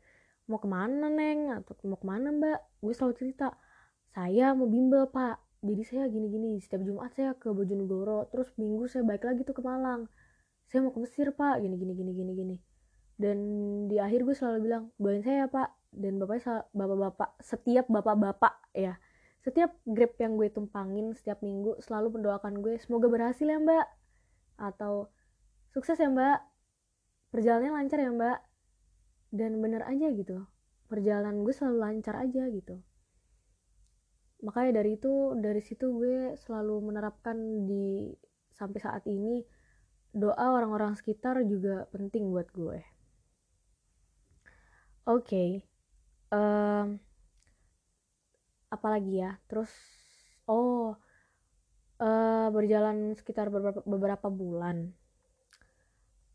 [0.49, 1.53] mau ke mana neng?
[1.61, 2.59] Atau mau ke mana mbak?
[2.81, 3.53] Gue selalu cerita
[4.17, 5.37] saya mau bimbel pak.
[5.61, 9.61] Jadi saya gini-gini setiap jumat saya ke Bojonegoro terus minggu saya balik lagi tuh ke
[9.61, 10.09] Malang.
[10.65, 11.61] Saya mau ke Mesir pak.
[11.61, 12.55] Gini gini gini gini gini.
[13.19, 13.37] Dan
[13.85, 15.69] di akhir gue selalu bilang doain saya ya pak.
[15.93, 18.97] Dan bapaknya bapak-bapak setiap bapak-bapak ya
[19.39, 23.85] setiap grab yang gue tumpangin setiap minggu selalu mendoakan gue semoga berhasil ya mbak.
[24.59, 25.13] Atau
[25.73, 26.39] sukses ya mbak.
[27.29, 28.39] Perjalanannya lancar ya mbak.
[29.29, 30.45] Dan bener aja gitu.
[30.89, 32.81] Perjalanan gue selalu lancar aja gitu.
[34.41, 38.09] Makanya dari itu dari situ gue selalu menerapkan di
[38.55, 39.43] sampai saat ini
[40.09, 42.79] doa orang-orang sekitar juga penting buat gue.
[45.09, 45.25] Oke.
[45.25, 45.49] Okay.
[46.33, 46.97] um,
[48.73, 49.37] apalagi ya?
[49.45, 49.69] Terus
[50.49, 50.97] oh
[52.01, 54.95] uh, berjalan sekitar beberapa, beberapa bulan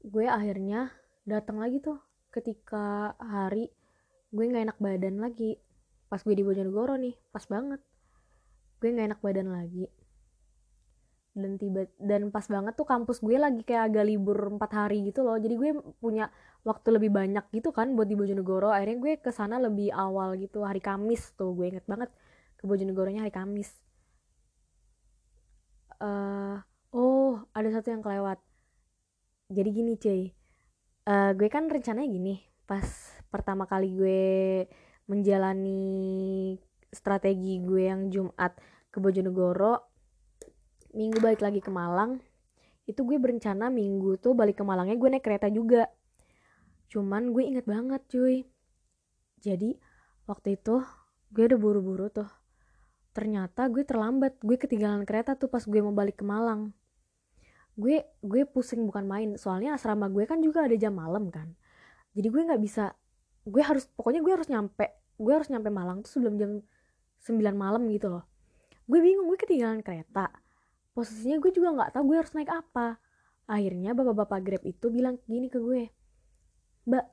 [0.04, 0.92] gue akhirnya
[1.24, 1.96] datang lagi tuh
[2.28, 3.72] ketika hari
[4.28, 5.56] gue nggak enak badan lagi.
[6.12, 7.80] Pas gue di Bojonegoro nih pas banget.
[8.82, 9.88] Gue nggak enak badan lagi.
[11.34, 15.24] Dan tiba dan pas banget tuh kampus gue lagi kayak agak libur empat hari gitu
[15.24, 15.40] loh.
[15.40, 16.28] Jadi gue punya
[16.68, 18.68] waktu lebih banyak gitu kan buat di Bojonegoro.
[18.68, 21.56] Akhirnya gue ke sana lebih awal gitu hari Kamis tuh.
[21.56, 22.12] Gue inget banget
[22.60, 23.72] ke Bojonegoronya hari Kamis.
[25.96, 26.60] Uh,
[26.92, 28.36] oh ada satu yang kelewat
[29.54, 30.34] jadi gini cuy.
[31.06, 32.84] Uh, gue kan rencananya gini pas
[33.28, 34.22] pertama kali gue
[35.06, 36.56] menjalani
[36.90, 38.56] strategi gue yang Jumat
[38.88, 39.84] ke Bojonegoro
[40.96, 42.22] minggu balik lagi ke Malang
[42.84, 45.88] itu gue berencana minggu tuh balik ke Malangnya gue naik kereta juga.
[46.92, 48.44] Cuman gue inget banget cuy.
[49.40, 49.76] Jadi
[50.28, 50.84] waktu itu
[51.32, 52.28] gue udah buru-buru tuh.
[53.16, 56.76] Ternyata gue terlambat gue ketinggalan kereta tuh pas gue mau balik ke Malang
[57.74, 59.28] gue gue pusing bukan main.
[59.38, 61.54] Soalnya asrama gue kan juga ada jam malam kan.
[62.14, 62.94] Jadi gue nggak bisa
[63.44, 66.50] gue harus pokoknya gue harus nyampe gue harus nyampe Malang tuh sebelum jam
[67.22, 68.24] 9 malam gitu loh.
[68.90, 70.30] Gue bingung gue ketinggalan kereta.
[70.94, 72.98] Posisinya gue juga nggak tahu gue harus naik apa.
[73.46, 75.92] Akhirnya bapak-bapak grab itu bilang gini ke gue
[76.84, 77.06] mbak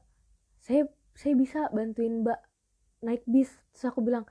[0.60, 0.84] saya
[1.16, 2.40] saya bisa bantuin mbak
[3.04, 3.52] naik bis.
[3.74, 4.28] Terus aku bilang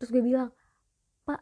[0.00, 0.50] terus gue bilang
[1.28, 1.40] pak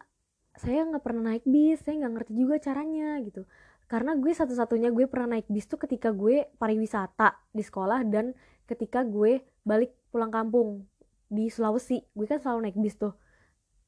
[0.59, 3.49] saya nggak pernah naik bis saya nggak ngerti juga caranya gitu
[3.93, 8.33] karena gue satu-satunya gue pernah naik bis tuh ketika gue pariwisata di sekolah dan
[8.65, 10.89] ketika gue balik pulang kampung
[11.29, 12.01] di Sulawesi.
[12.17, 13.13] Gue kan selalu naik bis tuh.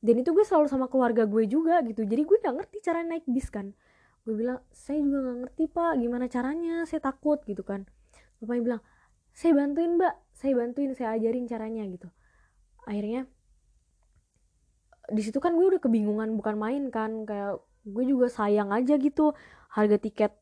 [0.04, 2.04] Dan itu gue selalu sama keluarga gue juga gitu.
[2.04, 3.72] Jadi gue nggak ngerti cara naik bis kan.
[4.28, 5.92] Gue bilang saya juga nggak ngerti pak.
[5.96, 6.76] Gimana caranya?
[6.84, 7.88] Saya takut gitu kan.
[8.44, 8.82] Bapaknya bilang
[9.32, 10.14] saya bantuin mbak.
[10.36, 12.12] Saya bantuin saya ajarin caranya gitu.
[12.84, 13.24] Akhirnya
[15.08, 17.24] di situ kan gue udah kebingungan bukan main kan.
[17.24, 19.32] Kayak gue juga sayang aja gitu
[19.74, 20.32] harga tiket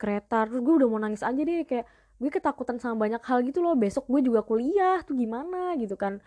[0.00, 1.84] kereta terus gue udah mau nangis aja deh kayak
[2.20, 3.76] gue ketakutan sama banyak hal gitu loh.
[3.76, 6.20] Besok gue juga kuliah tuh gimana gitu kan.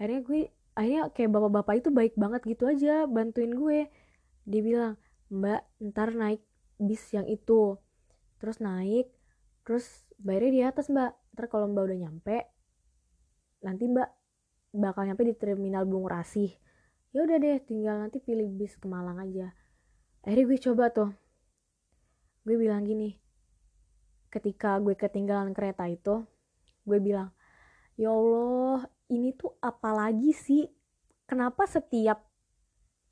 [0.00, 0.40] Akhirnya gue
[0.76, 3.88] akhirnya kayak bapak-bapak itu baik banget gitu aja bantuin gue.
[4.48, 4.92] Dia bilang
[5.28, 6.40] mbak ntar naik
[6.80, 7.76] bis yang itu.
[8.40, 9.12] Terus naik
[9.64, 11.12] terus bayarnya di atas mbak.
[11.36, 12.36] Ntar kalau mbak udah nyampe
[13.60, 14.08] nanti mbak
[14.72, 16.52] bakal nyampe di terminal Bung Rasih.
[17.12, 19.52] Ya udah deh tinggal nanti pilih bis ke Malang aja.
[20.24, 21.10] Akhirnya gue coba tuh
[22.44, 23.16] gue bilang gini
[24.30, 26.24] ketika gue ketinggalan kereta itu
[26.86, 27.34] gue bilang
[28.00, 30.64] ya Allah ini tuh apalagi sih?
[31.26, 32.26] Kenapa setiap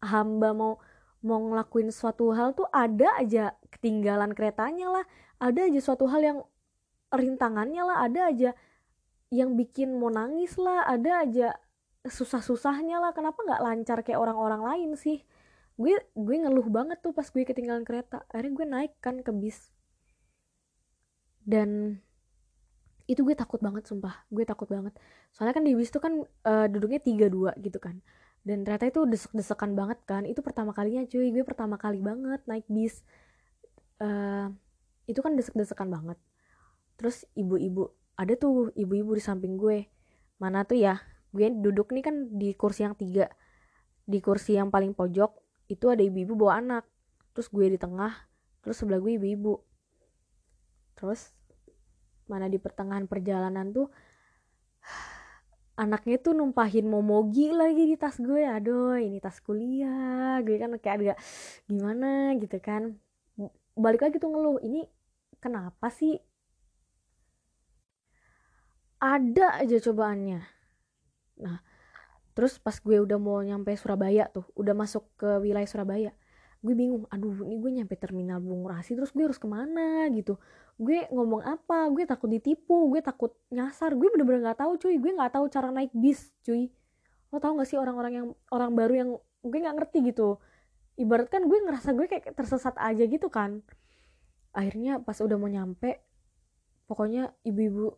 [0.02, 0.78] hamba mau
[1.22, 5.04] mau ngelakuin suatu hal tuh ada aja ketinggalan keretanya lah
[5.42, 6.38] ada aja suatu hal yang
[7.10, 8.50] rintangannya lah ada aja
[9.30, 11.48] yang bikin mau nangis lah ada aja
[12.06, 13.12] susah-susahnya lah.
[13.12, 15.22] Kenapa nggak lancar kayak orang-orang lain sih
[15.78, 18.26] gue gue ngeluh banget tuh pas gue ketinggalan kereta.
[18.34, 19.70] Akhirnya gue naik kan ke bis.
[21.46, 22.02] Dan
[23.06, 24.26] itu gue takut banget sumpah.
[24.28, 24.92] Gue takut banget.
[25.30, 28.02] Soalnya kan di bis tuh kan uh, duduknya tiga dua gitu kan.
[28.42, 30.26] Dan ternyata itu desek-desekan banget kan.
[30.26, 31.30] Itu pertama kalinya cuy.
[31.30, 33.06] Gue pertama kali banget naik bis.
[34.02, 34.50] Uh,
[35.06, 36.18] itu kan desek-desekan banget.
[36.98, 39.86] Terus ibu-ibu ada tuh ibu-ibu di samping gue.
[40.42, 40.98] Mana tuh ya?
[41.30, 43.30] Gue duduk nih kan di kursi yang tiga.
[44.04, 46.84] Di kursi yang paling pojok itu ada ibu-ibu bawa anak.
[47.36, 48.12] Terus gue di tengah
[48.64, 49.60] terus sebelah gue ibu-ibu.
[50.96, 51.30] Terus
[52.28, 53.88] mana di pertengahan perjalanan tuh
[55.82, 58.42] anaknya tuh numpahin momogi lagi di tas gue.
[58.48, 60.40] Aduh ini tas kuliah.
[60.42, 61.18] Gue kan kayak agak
[61.68, 62.96] gimana gitu kan.
[63.78, 64.88] Balik lagi tuh ngeluh ini
[65.38, 66.18] kenapa sih?
[68.98, 70.40] Ada aja cobaannya.
[71.38, 71.67] Nah
[72.38, 76.14] terus pas gue udah mau nyampe Surabaya tuh udah masuk ke wilayah Surabaya
[76.58, 80.10] gue bingung aduh ini gue nyampe terminal Bung Rasi terus gue harus ke mana?
[80.10, 80.34] Gitu.
[80.74, 81.86] Gue ngomong apa?
[81.94, 84.98] Gue takut ditipu gue takut nyasar gue bener-bener nggak tahu cuy.
[84.98, 86.66] Gue nggak tahu cara naik bis cuy.
[87.30, 89.10] Lo tau gak sih orang-orang yang orang baru yang
[89.46, 90.42] gue nggak ngerti gitu.
[90.98, 93.62] Ibarat kan gue ngerasa gue kayak tersesat aja gitu kan.
[94.50, 96.02] Akhirnya pas udah mau nyampe
[96.90, 97.94] pokoknya ibu-ibu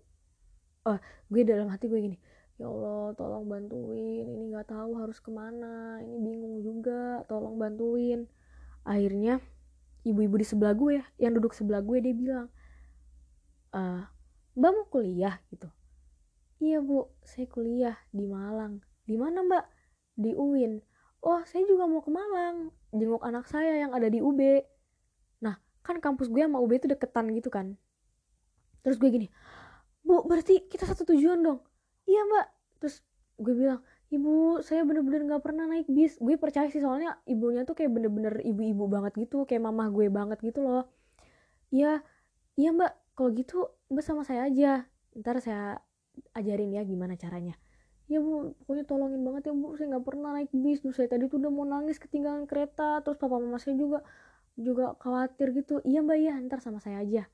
[0.85, 0.99] uh,
[1.33, 2.19] gue dalam hati gue gini
[2.61, 4.29] ya Allah tolong bantuin.
[4.29, 5.97] Ini nggak tahu harus ke mana.
[6.05, 7.25] Ini bingung juga.
[7.25, 8.29] Tolong bantuin.
[8.85, 9.41] Akhirnya
[10.05, 12.47] ibu-ibu di sebelah gue yang duduk sebelah gue dia bilang
[13.73, 13.81] e,
[14.53, 15.41] mbak mau kuliah?
[15.49, 15.69] Gitu.
[16.61, 17.09] Iya bu.
[17.25, 18.85] Saya kuliah di Malang.
[19.09, 19.65] Di mana mbak?
[20.21, 20.85] Di UIN
[21.25, 22.69] oh saya juga mau ke Malang.
[22.93, 24.41] Jenguk anak saya yang ada di UB
[25.41, 27.81] nah kan kampus gue sama UB itu deketan gitu kan.
[28.85, 29.29] Terus gue gini
[30.01, 31.61] bu berarti kita satu tujuan dong
[32.11, 32.47] iya mbak.
[32.83, 32.97] Terus
[33.39, 33.81] gue bilang
[34.11, 36.19] ibu saya bener-bener nggak pernah naik bis.
[36.19, 40.39] Gue percaya sih soalnya ibunya tuh kayak bener-bener ibu-ibu banget gitu kayak mamah gue banget
[40.43, 40.91] gitu loh.
[41.71, 42.03] Iya
[42.59, 42.93] iya mbak.
[43.15, 44.91] Kalau gitu mbak sama saya aja.
[45.15, 45.79] Ntar saya
[46.35, 47.55] ajarin ya gimana caranya.
[48.11, 48.59] Ya bu.
[48.67, 49.79] Pokoknya tolongin banget ya bu.
[49.79, 50.83] Saya nggak pernah naik bis.
[50.83, 52.99] Tuh saya tadi tuh udah mau nangis ketinggalan kereta.
[53.07, 54.03] Terus papa mama saya juga
[54.59, 55.79] juga khawatir gitu.
[55.87, 56.19] Iya mbak.
[56.19, 57.31] Ya ntar sama saya aja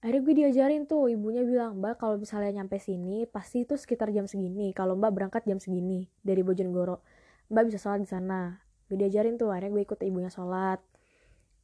[0.00, 4.24] akhirnya gue diajarin tuh ibunya bilang mbak kalau misalnya nyampe sini pasti itu sekitar jam
[4.24, 4.72] segini.
[4.72, 7.04] Kalau mbak berangkat jam segini dari Bojonegoro.
[7.52, 8.64] Mbak bisa sholat di sana.
[8.88, 10.80] Gue diajarin tuh akhirnya gue ikut ibunya sholat.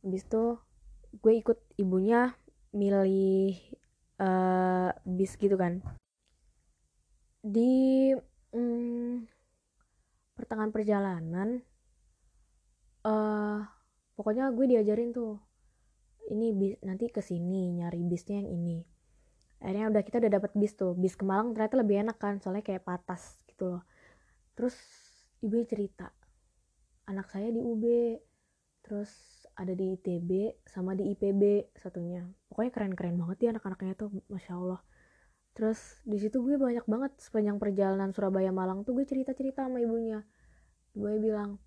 [0.04, 0.44] Habis itu
[1.16, 2.36] gue ikut ibunya
[2.76, 3.56] milih
[4.20, 5.80] uh, bis gitu kan.
[7.40, 8.12] Di
[8.52, 9.24] hmm,
[10.36, 11.64] pertengahan perjalanan
[13.08, 13.64] uh,
[14.12, 15.40] pokoknya gue diajarin tuh
[16.30, 18.78] ini bis, nanti ke sini nyari bisnya yang ini.
[19.62, 20.92] Akhirnya udah kita udah dapat bis tuh.
[20.98, 23.82] Bis ke Malang ternyata lebih enak kan soalnya kayak patas gitu loh.
[24.58, 24.76] Terus
[25.40, 26.12] ibu cerita
[27.06, 27.84] anak saya di UB
[28.82, 29.10] terus
[29.58, 32.22] ada di ITB sama di IPB satunya.
[32.50, 34.80] Pokoknya keren-keren banget ya anak-anaknya tuh masya Allah.
[35.56, 40.22] Terus di situ gue banyak banget sepanjang perjalanan Surabaya Malang tuh gue cerita-cerita sama ibunya.
[40.92, 41.58] Gue bilang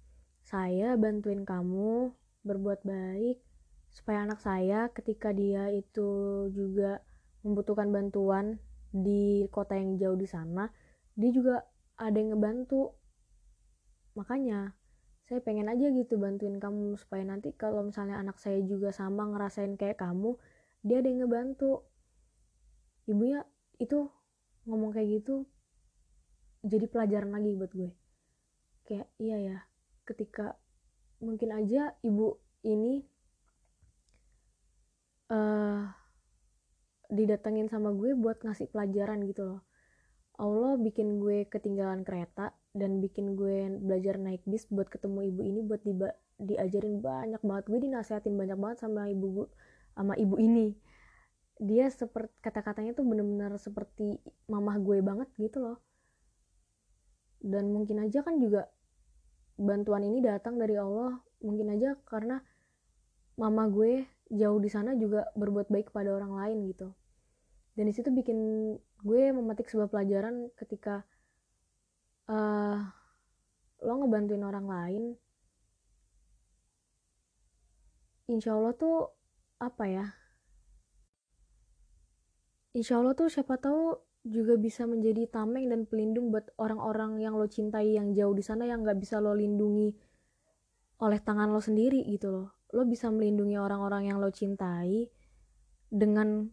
[0.46, 2.14] saya bantuin kamu
[2.46, 3.49] berbuat baik
[3.90, 6.08] supaya anak saya ketika dia itu
[6.54, 7.02] juga
[7.42, 10.70] membutuhkan bantuan di kota yang jauh di sana
[11.20, 11.68] dia juga
[12.00, 12.96] ada yang ngebantu.
[14.16, 14.72] Makanya
[15.28, 19.76] saya pengen aja gitu bantuin kamu supaya nanti kalau misalnya anak saya juga sama ngerasain
[19.76, 20.40] kayak kamu
[20.82, 21.84] dia ada yang ngebantu.
[23.06, 23.44] Ibunya
[23.84, 24.08] itu
[24.64, 25.44] ngomong kayak gitu
[26.64, 27.92] jadi pelajaran lagi buat gue.
[28.88, 29.58] Kayak iya ya
[30.08, 30.56] ketika
[31.20, 33.04] mungkin aja ibu ini
[35.30, 35.82] uh,
[37.10, 39.62] didatengin sama gue buat ngasih pelajaran gitu loh.
[40.40, 45.60] Allah bikin gue ketinggalan kereta dan bikin gue belajar naik bis buat ketemu ibu ini
[45.66, 45.94] buat di
[46.40, 47.66] diajarin banyak banget.
[47.68, 49.48] Gue dinasehatin banyak banget sama ibu gue
[49.98, 50.78] sama ibu ini.
[51.60, 54.16] Dia seperti kata-katanya tuh bener-bener seperti
[54.48, 55.78] mamah gue banget gitu loh.
[57.44, 58.72] Dan mungkin aja kan juga
[59.60, 62.40] bantuan ini datang dari Allah mungkin aja karena
[63.36, 66.94] mama gue jauh di sana juga berbuat baik kepada orang lain gitu.
[67.74, 68.38] Dan di situ bikin
[69.02, 71.08] gue memetik sebuah pelajaran ketika
[72.30, 72.78] uh,
[73.80, 75.04] lo ngebantuin orang lain
[78.28, 79.10] insya Allah tuh
[79.58, 80.06] apa ya
[82.76, 87.48] insya Allah tuh siapa tahu juga bisa menjadi tameng dan pelindung buat orang-orang yang lo
[87.48, 89.96] cintai yang jauh di sana yang nggak bisa lo lindungi
[91.00, 95.10] oleh tangan lo sendiri gitu loh lo bisa melindungi orang-orang yang lo cintai
[95.90, 96.50] dengan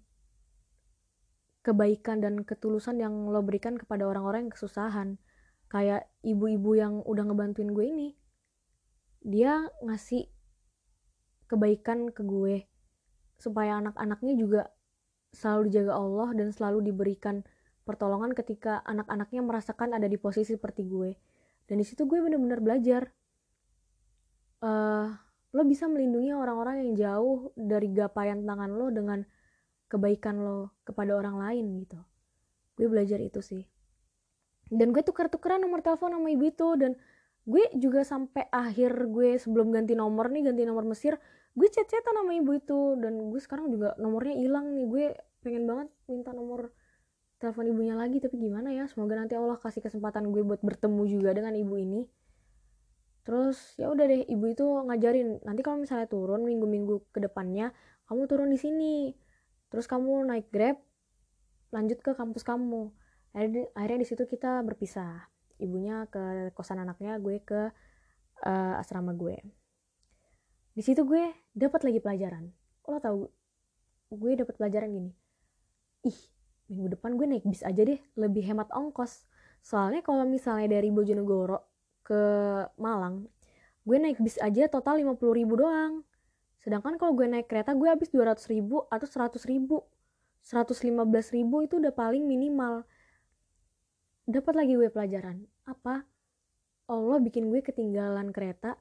[1.60, 5.18] kebaikan dan ketulusan yang lo berikan kepada orang-orang yang kesusahan.
[5.66, 8.08] Kayak ibu-ibu yang udah ngebantuin gue ini
[9.26, 10.30] dia ngasih
[11.50, 12.62] kebaikan ke gue
[13.42, 14.62] supaya anak-anaknya juga
[15.34, 17.42] selalu dijaga Allah dan selalu diberikan
[17.82, 21.18] pertolongan ketika anak-anaknya merasakan ada di posisi seperti gue.
[21.66, 23.10] Dan di situ gue bener-bener belajar
[24.62, 25.10] uh,
[25.56, 29.24] lo bisa melindungi orang-orang yang jauh dari gapaian tangan lo dengan
[29.88, 31.96] kebaikan lo kepada orang lain gitu.
[32.76, 33.64] Gue belajar itu sih.
[34.68, 36.92] Dan gue tuker-tukeran nomor telepon sama ibu itu dan
[37.48, 41.14] gue juga sampai akhir gue sebelum ganti nomor nih ganti nomor Mesir
[41.56, 44.84] gue chat-chatan sama ibu itu dan gue sekarang juga nomornya hilang nih.
[44.84, 45.04] Gue
[45.40, 46.68] pengen banget minta nomor
[47.40, 48.84] telepon ibunya lagi tapi gimana ya?
[48.92, 52.04] Semoga nanti Allah kasih kesempatan gue buat bertemu juga dengan ibu ini
[53.26, 57.74] terus ya udah deh ibu itu ngajarin nanti kalau misalnya turun minggu-minggu ke depannya
[58.06, 58.96] kamu turun di sini.
[59.66, 60.78] Terus kamu naik grab
[61.74, 62.94] lanjut ke kampus kamu.
[63.34, 65.26] Akhirnya, akhirnya di situ kita berpisah.
[65.58, 67.74] Ibunya ke kosan anaknya gue ke
[68.46, 69.34] uh, asrama gue.
[70.70, 72.46] Di situ gue dapat lagi pelajaran.
[72.86, 73.26] Lo tau
[74.06, 75.10] gue dapat pelajaran gini
[76.06, 76.18] ih
[76.70, 79.26] minggu depan gue naik bis aja deh lebih hemat ongkos.
[79.62, 81.75] Soalnya kalau misalnya dari Bojonegoro
[82.06, 82.22] ke
[82.78, 83.26] Malang
[83.86, 86.02] gue naik bis aja total 50 ribu doang.
[86.58, 89.86] Sedangkan kalau gue naik kereta gue habis 200 ribu atau 100 ribu.
[90.42, 90.98] 115
[91.38, 92.82] ribu itu udah paling minimal.
[94.26, 95.46] Dapat lagi gue pelajaran.
[95.70, 96.02] Apa?
[96.90, 98.74] Allah bikin gue ketinggalan kereta.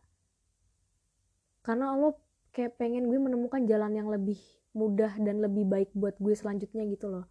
[1.61, 2.17] Karena Allah
[2.49, 4.41] kayak pengen gue menemukan jalan yang lebih
[4.73, 7.29] mudah dan lebih baik buat gue selanjutnya gitu loh.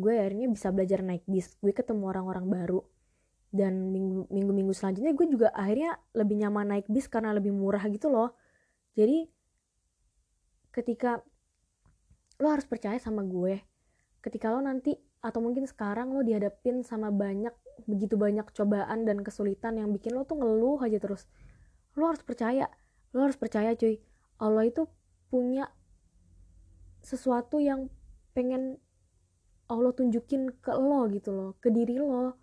[0.00, 1.60] Gue akhirnya bisa belajar naik bis.
[1.60, 2.80] Gue ketemu orang-orang baru
[3.56, 3.90] dan
[4.28, 8.36] minggu minggu selanjutnya gue juga akhirnya lebih nyaman naik bis karena lebih murah gitu loh.
[8.92, 9.26] Jadi
[10.76, 11.24] ketika
[12.36, 13.64] lo harus percaya sama gue
[14.20, 14.92] ketika lo nanti
[15.24, 17.54] atau mungkin sekarang lo dihadapin sama banyak
[17.88, 21.24] begitu banyak cobaan dan kesulitan yang bikin lo tuh ngeluh aja terus
[21.96, 22.68] lo harus percaya
[23.16, 23.96] lo harus percaya cuy
[24.36, 24.84] Allah itu
[25.32, 25.72] punya
[27.00, 27.88] sesuatu yang
[28.36, 28.76] pengen
[29.72, 32.36] Allah tunjukin ke lo gitu loh ke diri lo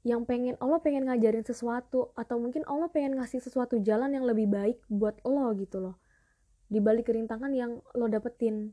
[0.00, 4.48] yang pengen Allah pengen ngajarin sesuatu atau mungkin Allah pengen ngasih sesuatu jalan yang lebih
[4.48, 6.00] baik buat lo gitu loh.
[6.72, 8.72] Di balik kerintangan yang lo dapetin.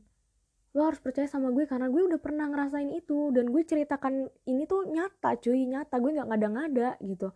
[0.72, 4.64] Lo harus percaya sama gue karena gue udah pernah ngerasain itu dan gue ceritakan ini
[4.64, 6.00] tuh nyata cuy nyata.
[6.00, 7.28] Gue nggak ngada-ngada gitu.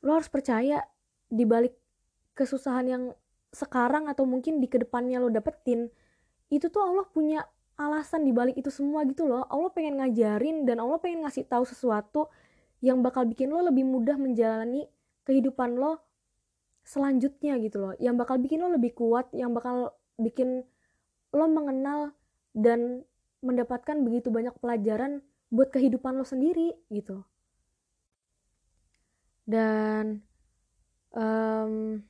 [0.00, 0.80] Lo harus percaya
[1.28, 1.76] di balik
[2.32, 3.04] kesusahan yang
[3.52, 5.92] sekarang atau mungkin di ke depannya lo dapetin
[6.48, 7.44] itu tuh Allah punya
[7.76, 9.44] alasan di balik itu semua gitu loh.
[9.52, 12.32] Allah pengen ngajarin dan Allah pengen ngasih tahu sesuatu
[12.82, 14.90] yang bakal bikin lo lebih mudah menjalani
[15.22, 16.02] kehidupan lo
[16.82, 17.94] selanjutnya gitu loh.
[18.02, 20.66] Yang bakal bikin lo lebih kuat yang bakal bikin
[21.30, 22.10] lo mengenal
[22.52, 23.06] dan
[23.40, 27.22] mendapatkan begitu banyak pelajaran buat kehidupan lo sendiri gitu.
[29.46, 30.26] Dan
[31.14, 32.02] um,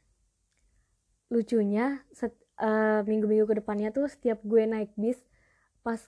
[1.29, 5.21] lucunya set, uh, minggu-minggu ke depannya tuh setiap gue naik bis
[5.81, 5.99] pas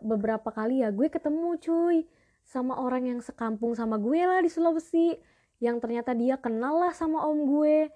[0.00, 2.06] beberapa kali ya gue ketemu cuy
[2.50, 5.14] sama orang yang sekampung sama gue lah di Sulawesi.
[5.62, 7.86] Yang ternyata dia kenal lah sama om gue.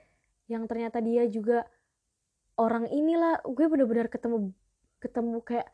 [0.46, 1.66] Yang ternyata dia juga
[2.54, 4.54] orang inilah gue bener-bener ketemu
[5.02, 5.66] ketemu kayak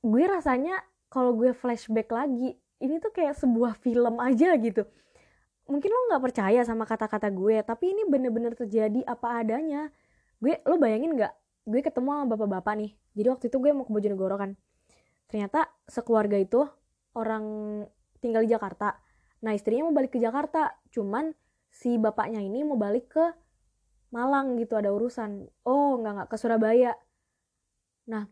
[0.00, 0.80] gue rasanya
[1.12, 4.88] kalau gue flashback lagi ini tuh kayak sebuah film aja gitu.
[5.68, 9.92] Mungkin lo nggak percaya sama kata-kata gue tapi ini bener-bener terjadi apa adanya.
[10.40, 11.34] Gue lo bayangin nggak?
[11.68, 12.90] Gue ketemu sama bapak-bapak nih.
[13.12, 14.56] Jadi waktu itu gue mau ke Bojonegoro kan.
[15.28, 16.64] Ternyata sekeluarga itu
[17.14, 17.44] orang
[18.20, 18.98] tinggal di Jakarta.
[19.42, 21.32] Nah istrinya mau balik ke Jakarta cuman
[21.70, 23.24] si bapaknya ini mau balik ke
[24.10, 25.46] Malang gitu ada urusan.
[25.62, 26.92] Oh nggak nggak ke Surabaya.
[28.10, 28.26] Nah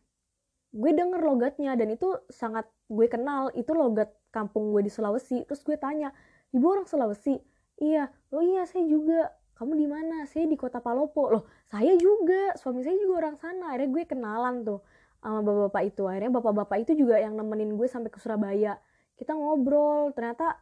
[0.69, 3.55] gue denger logatnya dan itu sangat gue kenal.
[3.55, 5.47] Itu logat kampung gue di Sulawesi.
[5.47, 6.11] Terus gue tanya
[6.51, 7.39] ibu orang Sulawesi?
[7.79, 8.11] Iya.
[8.35, 9.31] Oh iya saya juga.
[9.55, 10.27] Kamu di mana?
[10.27, 11.31] Saya di kota Palopo.
[11.31, 12.59] Loh saya juga.
[12.59, 13.71] Suami saya juga orang sana.
[13.71, 14.83] Akhirnya gue kenalan tuh
[15.19, 16.03] sama bapak-bapak itu.
[16.07, 18.79] Akhirnya bapak-bapak itu juga yang nemenin gue sampai ke Surabaya.
[19.19, 20.59] Kita ngobrol ternyata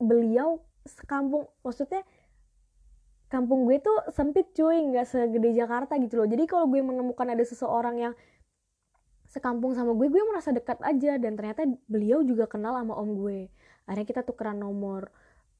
[0.00, 2.02] beliau sekampung maksudnya
[3.28, 4.80] kampung gue tuh sempit cuy.
[4.88, 6.28] Nggak segede Jakarta gitu loh.
[6.28, 8.14] Jadi kalau gue menemukan ada seseorang yang
[9.28, 11.20] sekampung sama gue gue merasa dekat aja.
[11.20, 13.52] Dan ternyata beliau juga kenal sama om gue.
[13.84, 15.12] Akhirnya kita tukeran nomor.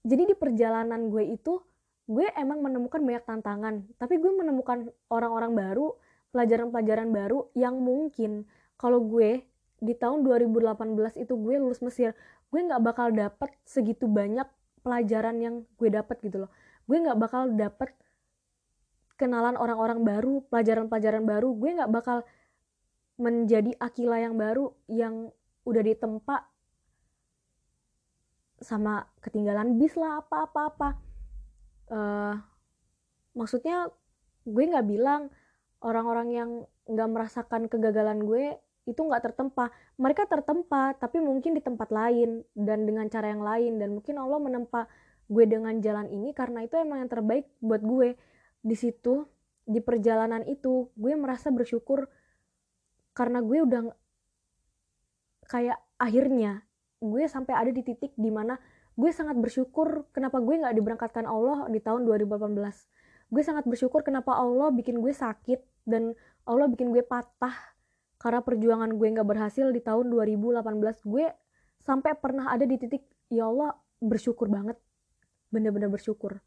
[0.03, 1.61] Jadi di perjalanan gue itu
[2.09, 3.84] gue emang menemukan banyak tantangan.
[4.01, 5.93] Tapi gue menemukan orang-orang baru
[6.33, 8.49] pelajaran-pelajaran baru yang mungkin
[8.80, 9.45] kalau gue
[9.83, 12.16] di tahun 2018 itu gue lulus Mesir
[12.53, 14.45] gue nggak bakal dapet segitu banyak
[14.85, 16.51] pelajaran yang gue dapet gitu loh.
[16.85, 17.95] Gue nggak bakal dapet
[19.16, 21.49] kenalan orang-orang baru pelajaran-pelajaran baru.
[21.57, 22.26] Gue nggak bakal
[23.16, 25.30] menjadi Akila yang baru yang
[25.62, 26.37] udah ditempa
[28.62, 30.89] sama ketinggalan bis lah apa apa apa
[31.91, 32.35] uh,
[33.35, 33.91] maksudnya
[34.47, 35.30] gue nggak bilang
[35.83, 36.51] orang-orang yang
[36.89, 38.57] nggak merasakan kegagalan gue
[38.87, 39.70] itu nggak tertempa.
[39.99, 43.78] Mereka tertempa tapi mungkin di tempat lain dan dengan cara yang lain.
[43.78, 44.91] Dan mungkin Allah menempa
[45.30, 48.18] gue dengan jalan ini karena itu emang yang terbaik buat gue.
[48.62, 49.26] Di situ
[49.62, 52.11] di perjalanan itu gue merasa bersyukur
[53.14, 53.83] karena gue udah
[55.47, 56.66] kayak akhirnya
[56.99, 58.59] gue sampai ada di titik di mana
[58.99, 62.53] gue sangat bersyukur kenapa gue nggak diberangkatkan Allah di tahun 2018
[63.33, 66.12] gue sangat bersyukur kenapa Allah bikin gue sakit dan
[66.45, 67.57] Allah bikin gue patah
[68.20, 70.62] karena perjuangan gue nggak berhasil di tahun 2018
[71.09, 71.26] gue
[71.83, 73.03] sampai pernah ada di titik
[73.33, 74.78] ya Allah bersyukur banget.
[75.51, 76.39] Bener-bener bersyukur.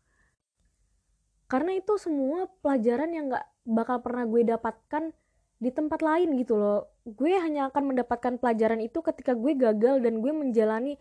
[1.52, 5.14] Karena itu semua pelajaran yang nggak bakal pernah gue dapatkan
[5.60, 6.92] di tempat lain gitu loh.
[7.08, 10.96] Gue hanya akan mendapatkan pelajaran itu ketika gue gagal dan gue menjalani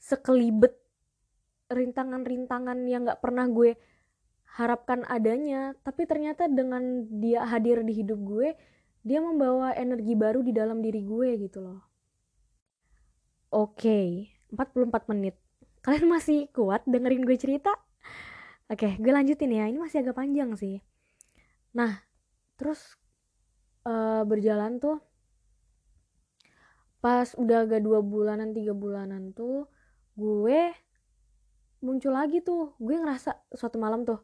[0.00, 0.78] sekelibet
[1.70, 3.78] rintangan-rintangan yang gak pernah gue
[4.58, 8.58] harapkan adanya tapi ternyata dengan dia hadir di hidup gue
[9.06, 11.80] dia membawa energi baru di dalam diri gue gitu loh.
[13.50, 15.38] Oke okay, 44 menit.
[15.80, 17.72] Kalian masih kuat dengerin gue cerita?
[18.66, 19.70] Oke gue lanjutin ya.
[19.70, 20.82] Ini masih agak panjang sih.
[21.72, 22.02] Nah
[22.58, 22.98] terus
[23.86, 24.98] uh, berjalan tuh
[27.00, 29.70] pas udah agak dua bulanan tiga bulanan tuh
[30.18, 30.74] gue
[31.80, 32.76] muncul lagi tuh.
[32.76, 34.20] Gue ngerasa suatu malam tuh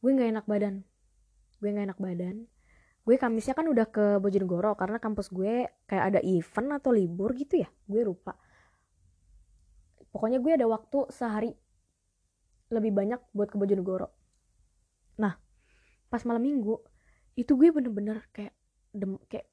[0.00, 0.74] gue nggak enak badan.
[1.60, 2.36] Gue nggak enak badan.
[3.04, 7.60] Gue kamisnya kan udah ke Bojonegoro karena kampus gue kayak ada event atau libur gitu
[7.60, 7.68] ya.
[7.88, 8.36] Gue lupa.
[10.10, 11.52] Pokoknya gue ada waktu sehari
[12.70, 14.08] lebih banyak buat ke Bojonegoro.
[15.20, 15.36] Nah
[16.10, 16.80] pas malam minggu
[17.38, 18.52] itu gue bener-bener kayak
[18.90, 19.46] dem kayak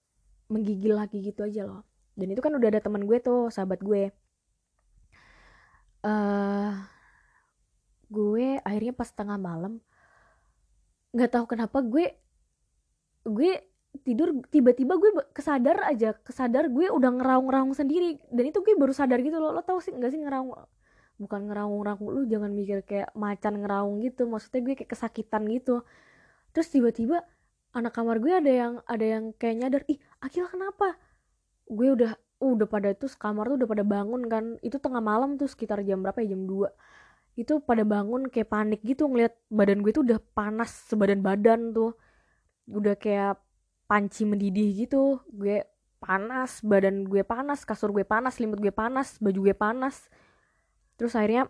[0.48, 1.84] menggigil lagi gitu aja loh.
[2.18, 4.10] Dan itu kan udah ada teman gue tuh sahabat gue.
[6.08, 6.72] Uh,
[8.08, 9.84] gue akhirnya pas tengah malam
[11.16, 12.16] nggak tahu kenapa gue
[13.28, 13.52] gue
[14.06, 18.22] tidur tiba-tiba gue kesadar aja kesadar gue udah ngeraung-ngeraung sendiri.
[18.30, 20.54] Dan itu gue baru sadar gitu loh lo tau sih nggak sih ngeraung
[21.18, 25.82] bukan ngeraung-ngeraung lu jangan mikir kayak macan ngeraung gitu maksudnya gue kayak kesakitan gitu.
[26.54, 27.26] Terus tiba-tiba
[27.74, 30.98] anak kamar gue ada yang ada yang kayak nyadar ih Akila kenapa?
[31.68, 35.50] Gue udah udah pada itu kamar tuh udah pada bangun kan itu tengah malam tuh
[35.50, 36.38] sekitar jam berapa ya?
[36.38, 36.70] Jam 2
[37.38, 41.94] itu pada bangun kayak panik gitu ngeliat badan gue tuh udah panas sebadan badan tuh.
[42.66, 43.38] Udah kayak
[43.86, 45.22] panci mendidih gitu.
[45.30, 45.62] Gue
[46.02, 50.10] panas badan gue panas kasur gue panas selimut gue panas baju gue panas.
[50.98, 51.46] Terus akhirnya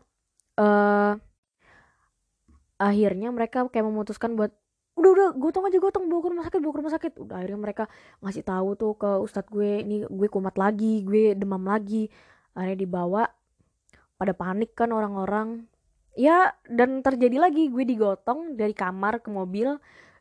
[0.59, 1.15] uh,
[2.77, 4.51] akhirnya mereka kayak memutuskan buat
[4.99, 7.13] udah udah gotong aja gotong bawa ke rumah sakit bawa ke rumah sakit.
[7.15, 7.83] Udah akhirnya mereka
[8.19, 12.11] ngasih tahu tuh ke ustadz gue ini gue kumat lagi gue demam lagi.
[12.51, 13.23] Akhirnya dibawa
[14.19, 15.69] pada panik kan orang-orang
[16.17, 19.77] ya dan terjadi lagi gue digotong dari kamar ke mobil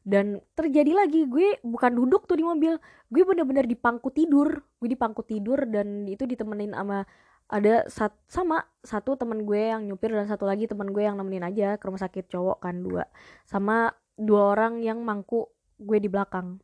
[0.07, 2.76] dan terjadi lagi gue bukan duduk tuh di mobil
[3.09, 7.09] gue bener-bener di pangku tidur gue di pangku tidur dan itu ditemenin sama
[7.47, 11.47] ada sat, sama satu teman gue yang nyupir dan satu lagi teman gue yang nemenin
[11.47, 13.07] aja ke rumah sakit cowok kan dua.
[13.47, 15.47] Sama dua orang yang mangku
[15.78, 16.59] gue di belakang.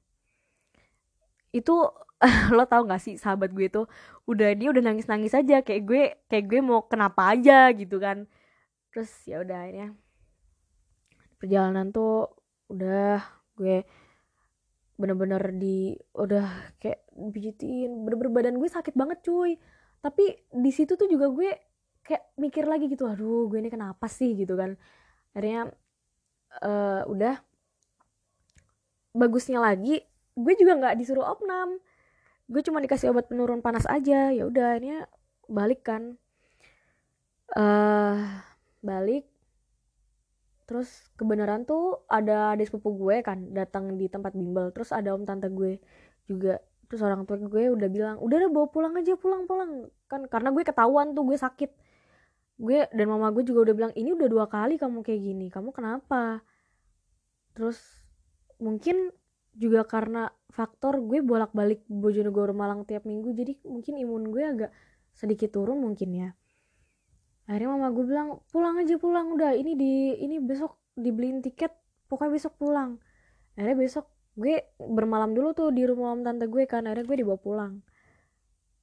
[1.55, 1.87] Itu
[2.57, 3.83] lo tau gak sih sahabat gue itu
[4.26, 8.30] udah dia udah nangis nangis aja kayak gue kayak gue mau kenapa aja gitu kan
[8.93, 9.97] terus ya udah akhirnya
[11.40, 12.30] perjalanan tuh
[12.70, 13.18] udah
[13.59, 13.82] gue
[15.01, 17.03] bener-bener di udah kayak
[17.34, 19.59] pijitin bener-bener badan gue sakit banget cuy.
[19.99, 20.24] Tapi
[20.55, 21.51] di situ tuh juga gue
[22.07, 24.38] kayak mikir lagi gitu aduh gue ini kenapa sih?
[24.38, 24.78] gitu kan.
[25.34, 25.74] Akhirnya
[26.62, 27.40] uh, udah
[29.11, 29.99] bagusnya lagi
[30.38, 31.82] gue juga nggak disuruh opnam.
[32.47, 34.30] Gue cuma dikasih obat penurun panas aja.
[34.30, 35.11] Ya udah akhirnya
[35.51, 36.20] balik kan.
[37.53, 38.40] Uh,
[38.83, 39.24] balik.
[40.66, 44.70] Terus kebenaran tuh ada adik sepupu gue kan datang di tempat bimbel.
[44.74, 45.78] Terus ada om tante gue
[46.28, 46.59] juga.
[46.91, 49.89] Terus orang tua gue udah bilang udah deh bawa pulang aja pulang pulang.
[50.11, 51.70] Kan karena gue ketahuan tuh gue sakit.
[52.61, 55.72] Gue dan mama gue juga udah bilang ini udah dua kali kamu kayak gini kamu
[55.72, 56.45] kenapa?
[57.57, 57.78] Terus
[58.62, 59.11] mungkin
[59.53, 64.70] juga karena faktor gue bolak-balik Bojonegoro Malang tiap minggu jadi mungkin imun gue agak
[65.12, 66.28] sedikit turun mungkin ya
[67.47, 71.72] akhirnya mama gue bilang pulang aja pulang udah ini di ini besok dibeliin tiket
[72.07, 73.01] pokoknya besok pulang.
[73.57, 77.38] Akhirnya besok gue bermalam dulu tuh di rumah om tante gue kan akhirnya gue dibawa
[77.40, 77.72] pulang.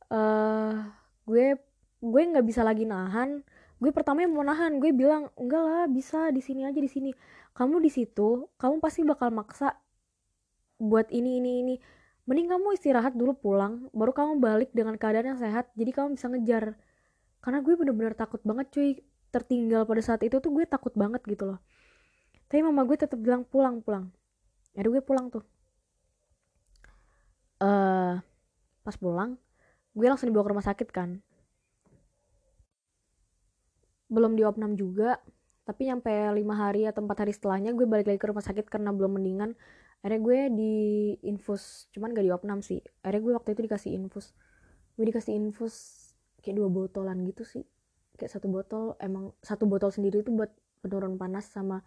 [0.09, 0.89] Uh,
[1.29, 1.57] gue
[2.01, 3.45] gue nggak bisa lagi nahan.
[3.79, 7.11] Gue pertama mau nahan gue bilang enggak lah bisa di sini aja di sini.
[7.53, 9.77] Kamu di situ kamu pasti bakal maksa
[10.81, 11.75] buat ini ini ini.
[12.29, 16.29] Mending kamu istirahat dulu pulang baru kamu balik dengan keadaan yang sehat jadi kamu bisa
[16.29, 16.77] ngejar
[17.39, 18.91] karena gue bener-bener takut banget cuy.
[19.29, 21.59] Tertinggal pada saat itu tuh gue takut banget gitu loh.
[22.49, 24.09] Tapi mama gue tetap bilang pulang pulang.
[24.73, 25.45] Ada gue pulang tuh.
[27.59, 28.17] Uh,
[28.81, 29.35] pas pulang
[29.99, 31.19] gue langsung dibawa ke rumah sakit kan.
[34.09, 35.19] Belum diopnam juga
[35.67, 38.89] tapi nyampe lima hari atau empat hari setelahnya gue balik lagi ke rumah sakit karena
[38.89, 39.53] belum mendingan.
[39.99, 40.73] Akhirnya gue di
[41.27, 42.79] infus cuman gak diopnam sih.
[43.03, 44.31] Akhirnya gue waktu itu dikasih infus.
[44.95, 45.98] Gue dikasih infus
[46.41, 47.63] kayak dua botolan gitu sih.
[48.19, 50.51] Kayak satu botol emang satu botol sendiri itu buat
[50.83, 51.83] penurun panas sama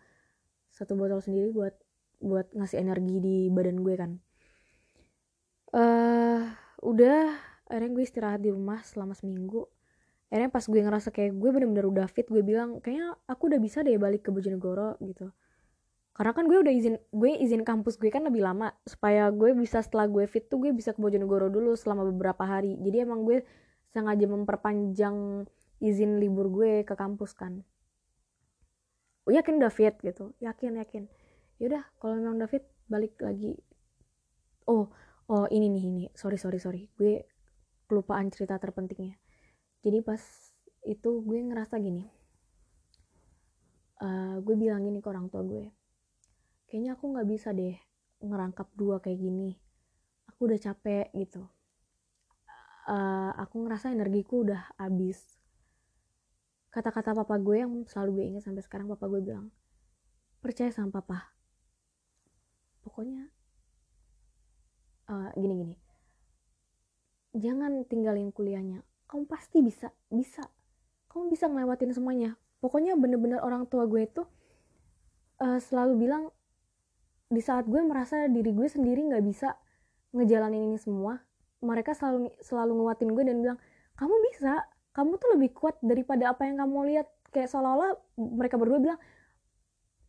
[0.72, 1.76] satu botol sendiri buat
[2.22, 4.12] buat ngasih energi di badan gue kan.
[5.72, 6.52] Uh,
[6.84, 7.36] udah
[7.68, 9.68] akhirnya gue istirahat di rumah selama seminggu.
[10.32, 13.84] Akhirnya pas gue ngerasa kayak gue bener-bener udah fit gue bilang kayaknya aku udah bisa
[13.84, 15.28] deh balik ke Bojonegoro gitu.
[16.12, 18.72] Karena kan gue udah izin gue izin kampus gue kan lebih lama.
[18.88, 22.76] Supaya gue bisa setelah gue fit tuh gue bisa ke Bojonegoro dulu selama beberapa hari.
[22.80, 23.44] Jadi emang gue
[23.92, 25.44] sengaja memperpanjang
[25.84, 27.60] izin libur gue ke kampus kan.
[29.28, 31.06] Yakin udah fit gitu yakin yakin.
[31.62, 33.54] Yaudah kalau memang David balik lagi.
[34.66, 34.90] Oh
[35.28, 36.04] oh ini nih ini.
[36.16, 36.88] Sorry sorry sorry.
[36.96, 37.22] Gue
[37.86, 39.20] kelupaan cerita terpentingnya.
[39.84, 40.18] Jadi pas
[40.88, 42.08] itu gue ngerasa gini.
[44.02, 45.70] Uh, gue bilang gini ke orang tua gue.
[46.66, 47.76] Kayaknya aku nggak bisa deh
[48.24, 49.54] ngerangkap dua kayak gini.
[50.32, 51.46] Aku udah capek gitu
[52.88, 55.20] uh, aku ngerasa energiku udah habis.
[56.72, 59.52] Kata-kata papa gue yang selalu gue ingat sampai sekarang papa gue bilang
[60.40, 61.30] percaya sama papa.
[62.82, 63.28] Pokoknya
[65.12, 65.76] uh, gini gini.
[67.36, 68.82] Jangan tinggalin kuliahnya.
[69.06, 70.42] Kamu pasti bisa bisa.
[71.12, 72.40] Kamu bisa ngelewatin semuanya.
[72.58, 74.22] Pokoknya bener-bener orang tua gue itu
[75.42, 76.24] uh, selalu bilang
[77.32, 79.56] di saat gue merasa diri gue sendiri nggak bisa
[80.12, 81.24] ngejalanin ini semua
[81.62, 83.58] mereka selalu selalu nguatin gue dan bilang
[83.94, 87.08] kamu bisa kamu tuh lebih kuat daripada apa yang kamu lihat.
[87.32, 89.00] Kayak seolah-olah mereka berdua bilang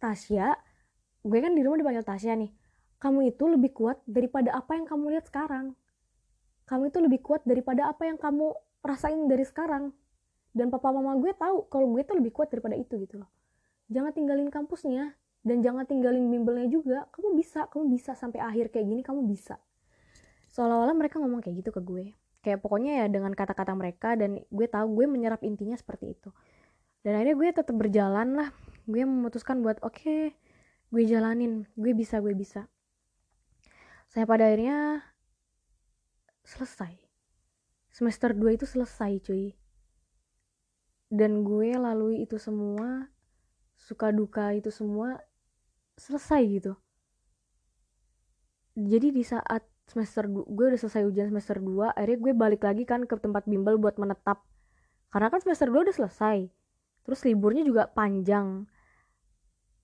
[0.04, 0.51] Tasya
[1.24, 2.51] gue kan di rumah dipanggil Tasya nih.
[2.99, 5.72] Kamu itu lebih kuat daripada apa yang kamu lihat sekarang.
[6.68, 8.51] Kamu itu lebih kuat daripada apa yang kamu
[8.84, 9.95] rasain dari sekarang.
[10.51, 13.32] Dan papa mama gue tahu kalau gue tuh lebih kuat daripada itu gitu loh.
[13.88, 15.16] Jangan tinggalin kampusnya
[15.47, 17.08] dan jangan tinggalin bimbelnya juga.
[17.16, 19.56] Kamu bisa kamu bisa sampai akhir kayak gini kamu bisa
[20.54, 22.06] seolah-olah mereka ngomong kayak gitu ke gue.
[22.45, 26.30] Kayak pokoknya ya dengan kata-kata mereka dan gue tahu gue menyerap intinya seperti itu.
[27.01, 28.49] Dan akhirnya gue tetap berjalan lah.
[28.86, 30.22] Gue memutuskan buat oke okay,
[30.93, 31.66] gue jalanin.
[31.74, 32.70] Gue bisa gue bisa.
[34.14, 35.01] Saya pada akhirnya
[36.45, 37.01] selesai.
[37.89, 39.58] Semester 2 itu selesai cuy.
[41.10, 43.10] Dan gue lalui itu semua
[43.74, 45.18] suka duka itu semua
[45.97, 46.74] selesai gitu.
[48.74, 53.03] Jadi di saat semester gue udah selesai ujian semester 2 akhirnya gue balik lagi kan
[53.03, 54.41] ke tempat bimbel buat menetap.
[55.11, 56.38] Karena kan semester 2 udah selesai
[57.03, 58.63] terus liburnya juga panjang.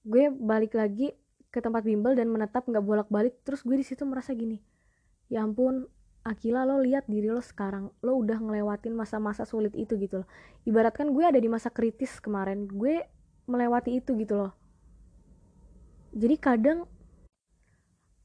[0.07, 1.11] Gue balik lagi
[1.49, 3.43] ke tempat bimbel dan menetap nggak bolak-balik.
[3.43, 4.59] Terus gue di situ merasa gini
[5.29, 5.85] ya ampun
[6.19, 7.95] Akila lo lihat diri lo sekarang.
[8.03, 10.27] Lo udah ngelewatin masa-masa sulit itu gitu loh.
[10.67, 13.07] Ibaratkan gue ada di masa kritis kemarin gue
[13.47, 14.51] melewati itu gitu loh.
[16.11, 16.83] Jadi kadang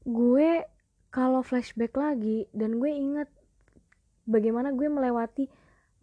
[0.03, 0.67] gue
[1.15, 3.31] kalau flashback lagi dan gue inget
[4.27, 5.47] bagaimana gue melewati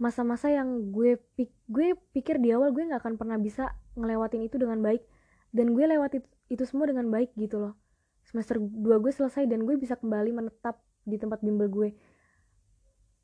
[0.00, 4.56] masa-masa yang gue pik gue pikir di awal gue nggak akan pernah bisa ngelewatin itu
[4.56, 5.04] dengan baik
[5.52, 7.76] dan gue lewati itu semua dengan baik gitu loh.
[8.24, 11.92] Semester 2 gue selesai dan gue bisa kembali menetap di tempat bimbel gue.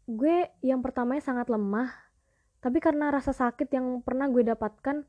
[0.04, 1.88] Gue yang pertamanya sangat lemah
[2.60, 5.08] tapi karena rasa sakit yang pernah gue dapatkan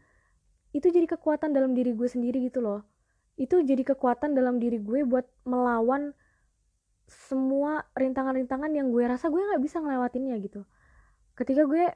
[0.71, 2.87] itu jadi kekuatan dalam diri gue sendiri gitu loh.
[3.35, 6.15] Itu jadi kekuatan dalam diri gue buat melawan
[7.09, 10.63] semua rintangan-rintangan yang gue rasa gue nggak bisa ngelewatinnya gitu.
[11.33, 11.89] Ketika gue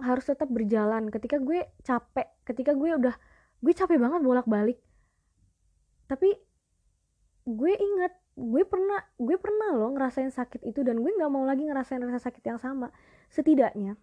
[0.00, 3.14] harus tetap berjalan ketika gue capek ketika gue udah
[3.60, 4.78] gue capek banget bolak-balik.
[6.06, 6.30] Tapi
[7.44, 11.66] gue ingat gue pernah gue pernah loh ngerasain sakit itu dan gue nggak mau lagi
[11.66, 12.94] ngerasain rasa sakit yang sama.
[13.28, 13.98] Setidaknya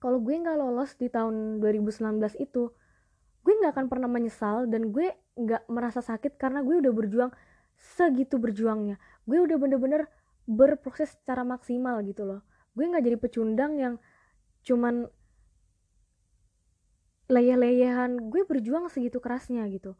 [0.00, 2.72] kalau gue nggak lolos di tahun 2019 itu
[3.40, 7.30] gue nggak akan pernah menyesal dan gue nggak merasa sakit karena gue udah berjuang
[7.76, 9.00] segitu berjuangnya
[9.30, 10.10] gue udah bener-bener
[10.50, 12.42] berproses secara maksimal gitu loh.
[12.74, 13.94] Gue nggak jadi pecundang yang
[14.66, 15.06] cuman
[17.30, 18.26] leyeh-leyehan.
[18.26, 19.94] Gue berjuang segitu kerasnya gitu.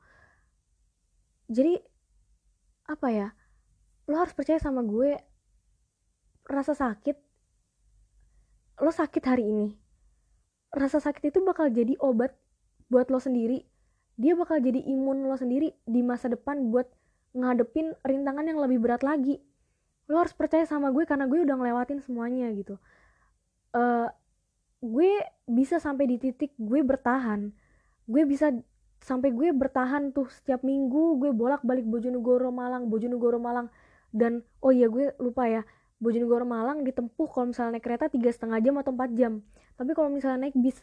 [1.47, 1.79] Jadi
[2.91, 3.29] apa ya?
[4.11, 5.15] Lo harus percaya sama gue.
[6.51, 7.15] Rasa sakit.
[8.83, 9.79] Lo sakit hari ini.
[10.75, 12.35] Rasa sakit itu bakal jadi obat
[12.91, 13.63] buat lo sendiri.
[14.19, 16.91] Dia bakal jadi imun lo sendiri di masa depan buat
[17.37, 19.39] ngadepin rintangan yang lebih berat lagi.
[20.11, 22.77] Lo harus percaya sama gue karena gue udah ngelewatin semuanya gitu.
[23.71, 24.11] Uh,
[24.83, 27.55] gue bisa sampai di titik gue bertahan.
[28.11, 28.51] Gue bisa
[29.01, 33.71] sampai gue bertahan tuh setiap minggu gue bolak balik Bojonegoro Malang Bojonegoro Malang.
[34.11, 35.63] Dan oh iya gue lupa ya
[36.03, 39.33] Bojonegoro Malang ditempuh kalau misalnya naik kereta tiga setengah jam atau 4 jam.
[39.79, 40.83] Tapi kalau misalnya naik bis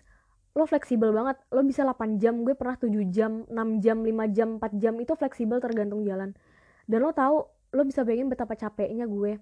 [0.58, 1.38] lo fleksibel banget.
[1.54, 5.14] Lo bisa 8 jam gue pernah 7 jam 6 jam 5 jam 4 jam itu
[5.14, 6.34] fleksibel tergantung jalan.
[6.90, 7.46] Dan lo tahu
[7.78, 9.38] lo bisa bayangin betapa capeknya gue.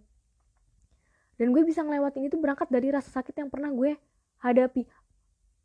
[1.40, 3.96] Dan gue bisa ngelewatin itu berangkat dari rasa sakit yang pernah gue
[4.44, 4.84] hadapi.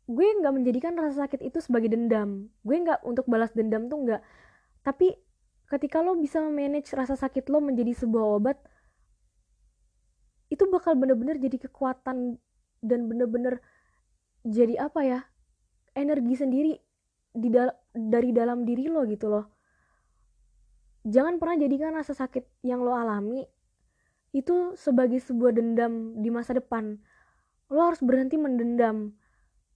[0.07, 2.47] Gue nggak menjadikan rasa sakit itu sebagai dendam.
[2.63, 4.21] Gue nggak untuk balas dendam tuh nggak.
[4.87, 5.15] Tapi
[5.67, 8.57] ketika lo bisa manage rasa sakit lo menjadi sebuah obat
[10.51, 12.35] itu bakal bener-bener jadi kekuatan
[12.83, 13.63] dan bener-bener
[14.43, 15.19] jadi apa ya
[15.95, 16.73] energi sendiri
[17.31, 19.45] di dal dari dalam diri lo gitu loh.
[21.07, 23.41] Jangan pernah jadikan rasa sakit yang lo alami
[24.31, 27.01] itu sebagai sebuah dendam di masa depan.
[27.71, 29.15] Lo harus berhenti mendendam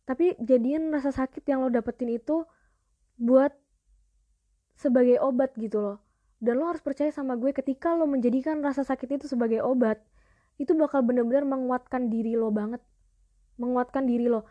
[0.06, 2.46] tapi jadian rasa sakit yang lo dapetin itu
[3.18, 3.52] buat
[4.78, 5.98] sebagai obat gitu loh.
[6.38, 9.98] Dan lo harus percaya sama gue ketika lo menjadikan rasa sakit itu sebagai obat
[10.62, 12.80] itu bakal bener-bener menguatkan diri lo banget.
[13.58, 14.46] Menguatkan diri lo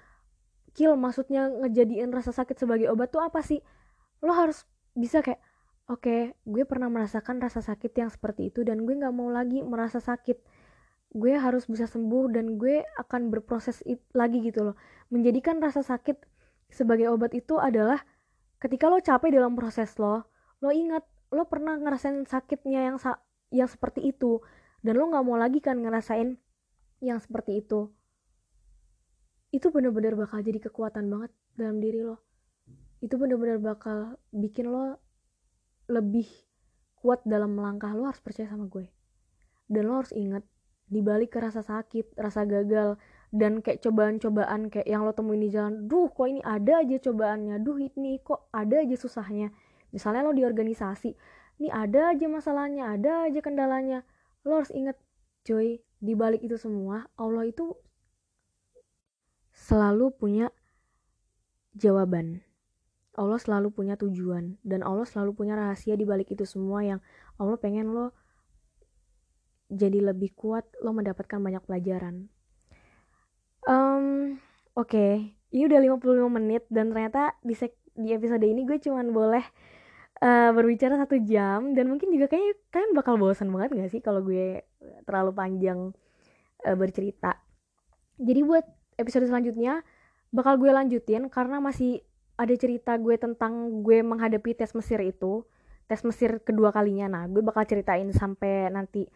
[0.74, 3.62] kill maksudnya ngejadiin rasa sakit sebagai obat tuh apa sih?
[4.20, 4.66] Lo harus
[4.98, 5.40] bisa kayak
[5.86, 9.62] oke okay, gue pernah merasakan rasa sakit yang seperti itu dan gue nggak mau lagi
[9.62, 10.42] merasa sakit.
[11.14, 14.76] Gue harus bisa sembuh dan gue akan berproses lagi gitu loh.
[15.14, 16.18] Menjadikan rasa sakit
[16.74, 18.02] sebagai obat itu adalah
[18.58, 20.26] ketika lo capek dalam proses lo
[20.64, 23.20] lo ingat lo pernah ngerasain sakitnya yang sa
[23.54, 24.40] yang seperti itu
[24.80, 26.40] dan lo nggak mau lagi kan ngerasain
[27.04, 27.92] yang seperti itu
[29.54, 32.18] itu bener-bener bakal jadi kekuatan banget dalam diri lo.
[32.98, 34.98] Itu bener-bener bakal bikin lo
[35.86, 36.26] lebih
[36.98, 38.90] kuat dalam melangkah lo harus percaya sama gue.
[39.70, 40.42] Dan lo harus ingat
[40.90, 43.00] dibalik ke rasa sakit rasa gagal
[43.32, 47.62] dan kayak cobaan-cobaan kayak yang lo temuin di jalan duh kok ini ada aja cobaannya?
[47.62, 49.54] Duh ini kok ada aja susahnya?
[49.94, 51.14] Misalnya lo di organisasi
[51.62, 54.02] nih ada aja masalahnya ada aja kendalanya.
[54.42, 54.98] Lo harus inget
[55.46, 57.78] cuy di balik itu semua Allah itu
[59.54, 60.50] selalu punya
[61.78, 62.42] jawaban
[63.14, 67.00] Allah selalu punya tujuan dan Allah selalu punya rahasia di balik itu semua yang
[67.38, 68.10] Allah pengen lo
[69.70, 72.26] jadi lebih kuat lo mendapatkan banyak pelajaran
[73.70, 74.34] um,
[74.74, 75.38] oke okay.
[75.54, 77.54] ini udah 55 menit dan ternyata di,
[77.94, 79.44] di episode ini gue cuman boleh
[80.22, 84.26] uh, berbicara satu jam dan mungkin juga kayaknya kalian bakal bosan banget gak sih kalau
[84.26, 84.66] gue
[85.06, 85.94] terlalu panjang
[86.66, 87.38] uh, bercerita
[88.18, 88.66] jadi buat
[88.98, 89.82] episode selanjutnya
[90.34, 92.02] bakal gue lanjutin karena masih
[92.34, 95.46] ada cerita gue tentang gue menghadapi tes Mesir itu
[95.86, 97.06] tes Mesir kedua kalinya.
[97.06, 99.06] Nah gue bakal ceritain sampai nanti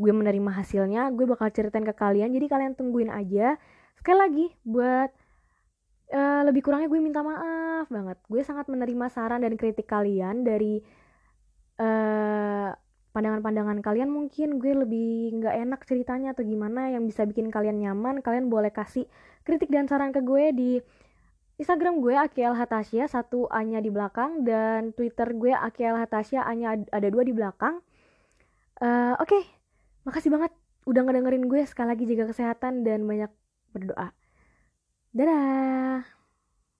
[0.00, 2.32] gue menerima hasilnya gue bakal ceritain ke kalian.
[2.32, 3.60] Jadi kalian tungguin aja.
[4.00, 5.10] Sekali lagi buat
[6.16, 8.16] uh, lebih kurangnya gue minta maaf banget.
[8.24, 10.80] Gue sangat menerima saran dan kritik kalian dari
[11.82, 12.70] eh,
[13.12, 18.24] pandangan-pandangan kalian mungkin gue lebih nggak enak ceritanya atau gimana yang bisa bikin kalian nyaman
[18.24, 19.04] kalian boleh kasih
[19.44, 20.70] kritik dan saran ke gue di
[21.60, 26.52] Instagram gue Akiel Hatasya satu A nya di belakang dan Twitter gue Akiel Hatasya A
[26.56, 27.84] nya ada dua di belakang
[28.80, 29.42] uh, oke okay.
[30.08, 30.52] makasih banget
[30.88, 33.30] udah ngedengerin gue sekali lagi jaga kesehatan dan banyak
[33.76, 34.10] berdoa
[35.12, 36.11] Dadah!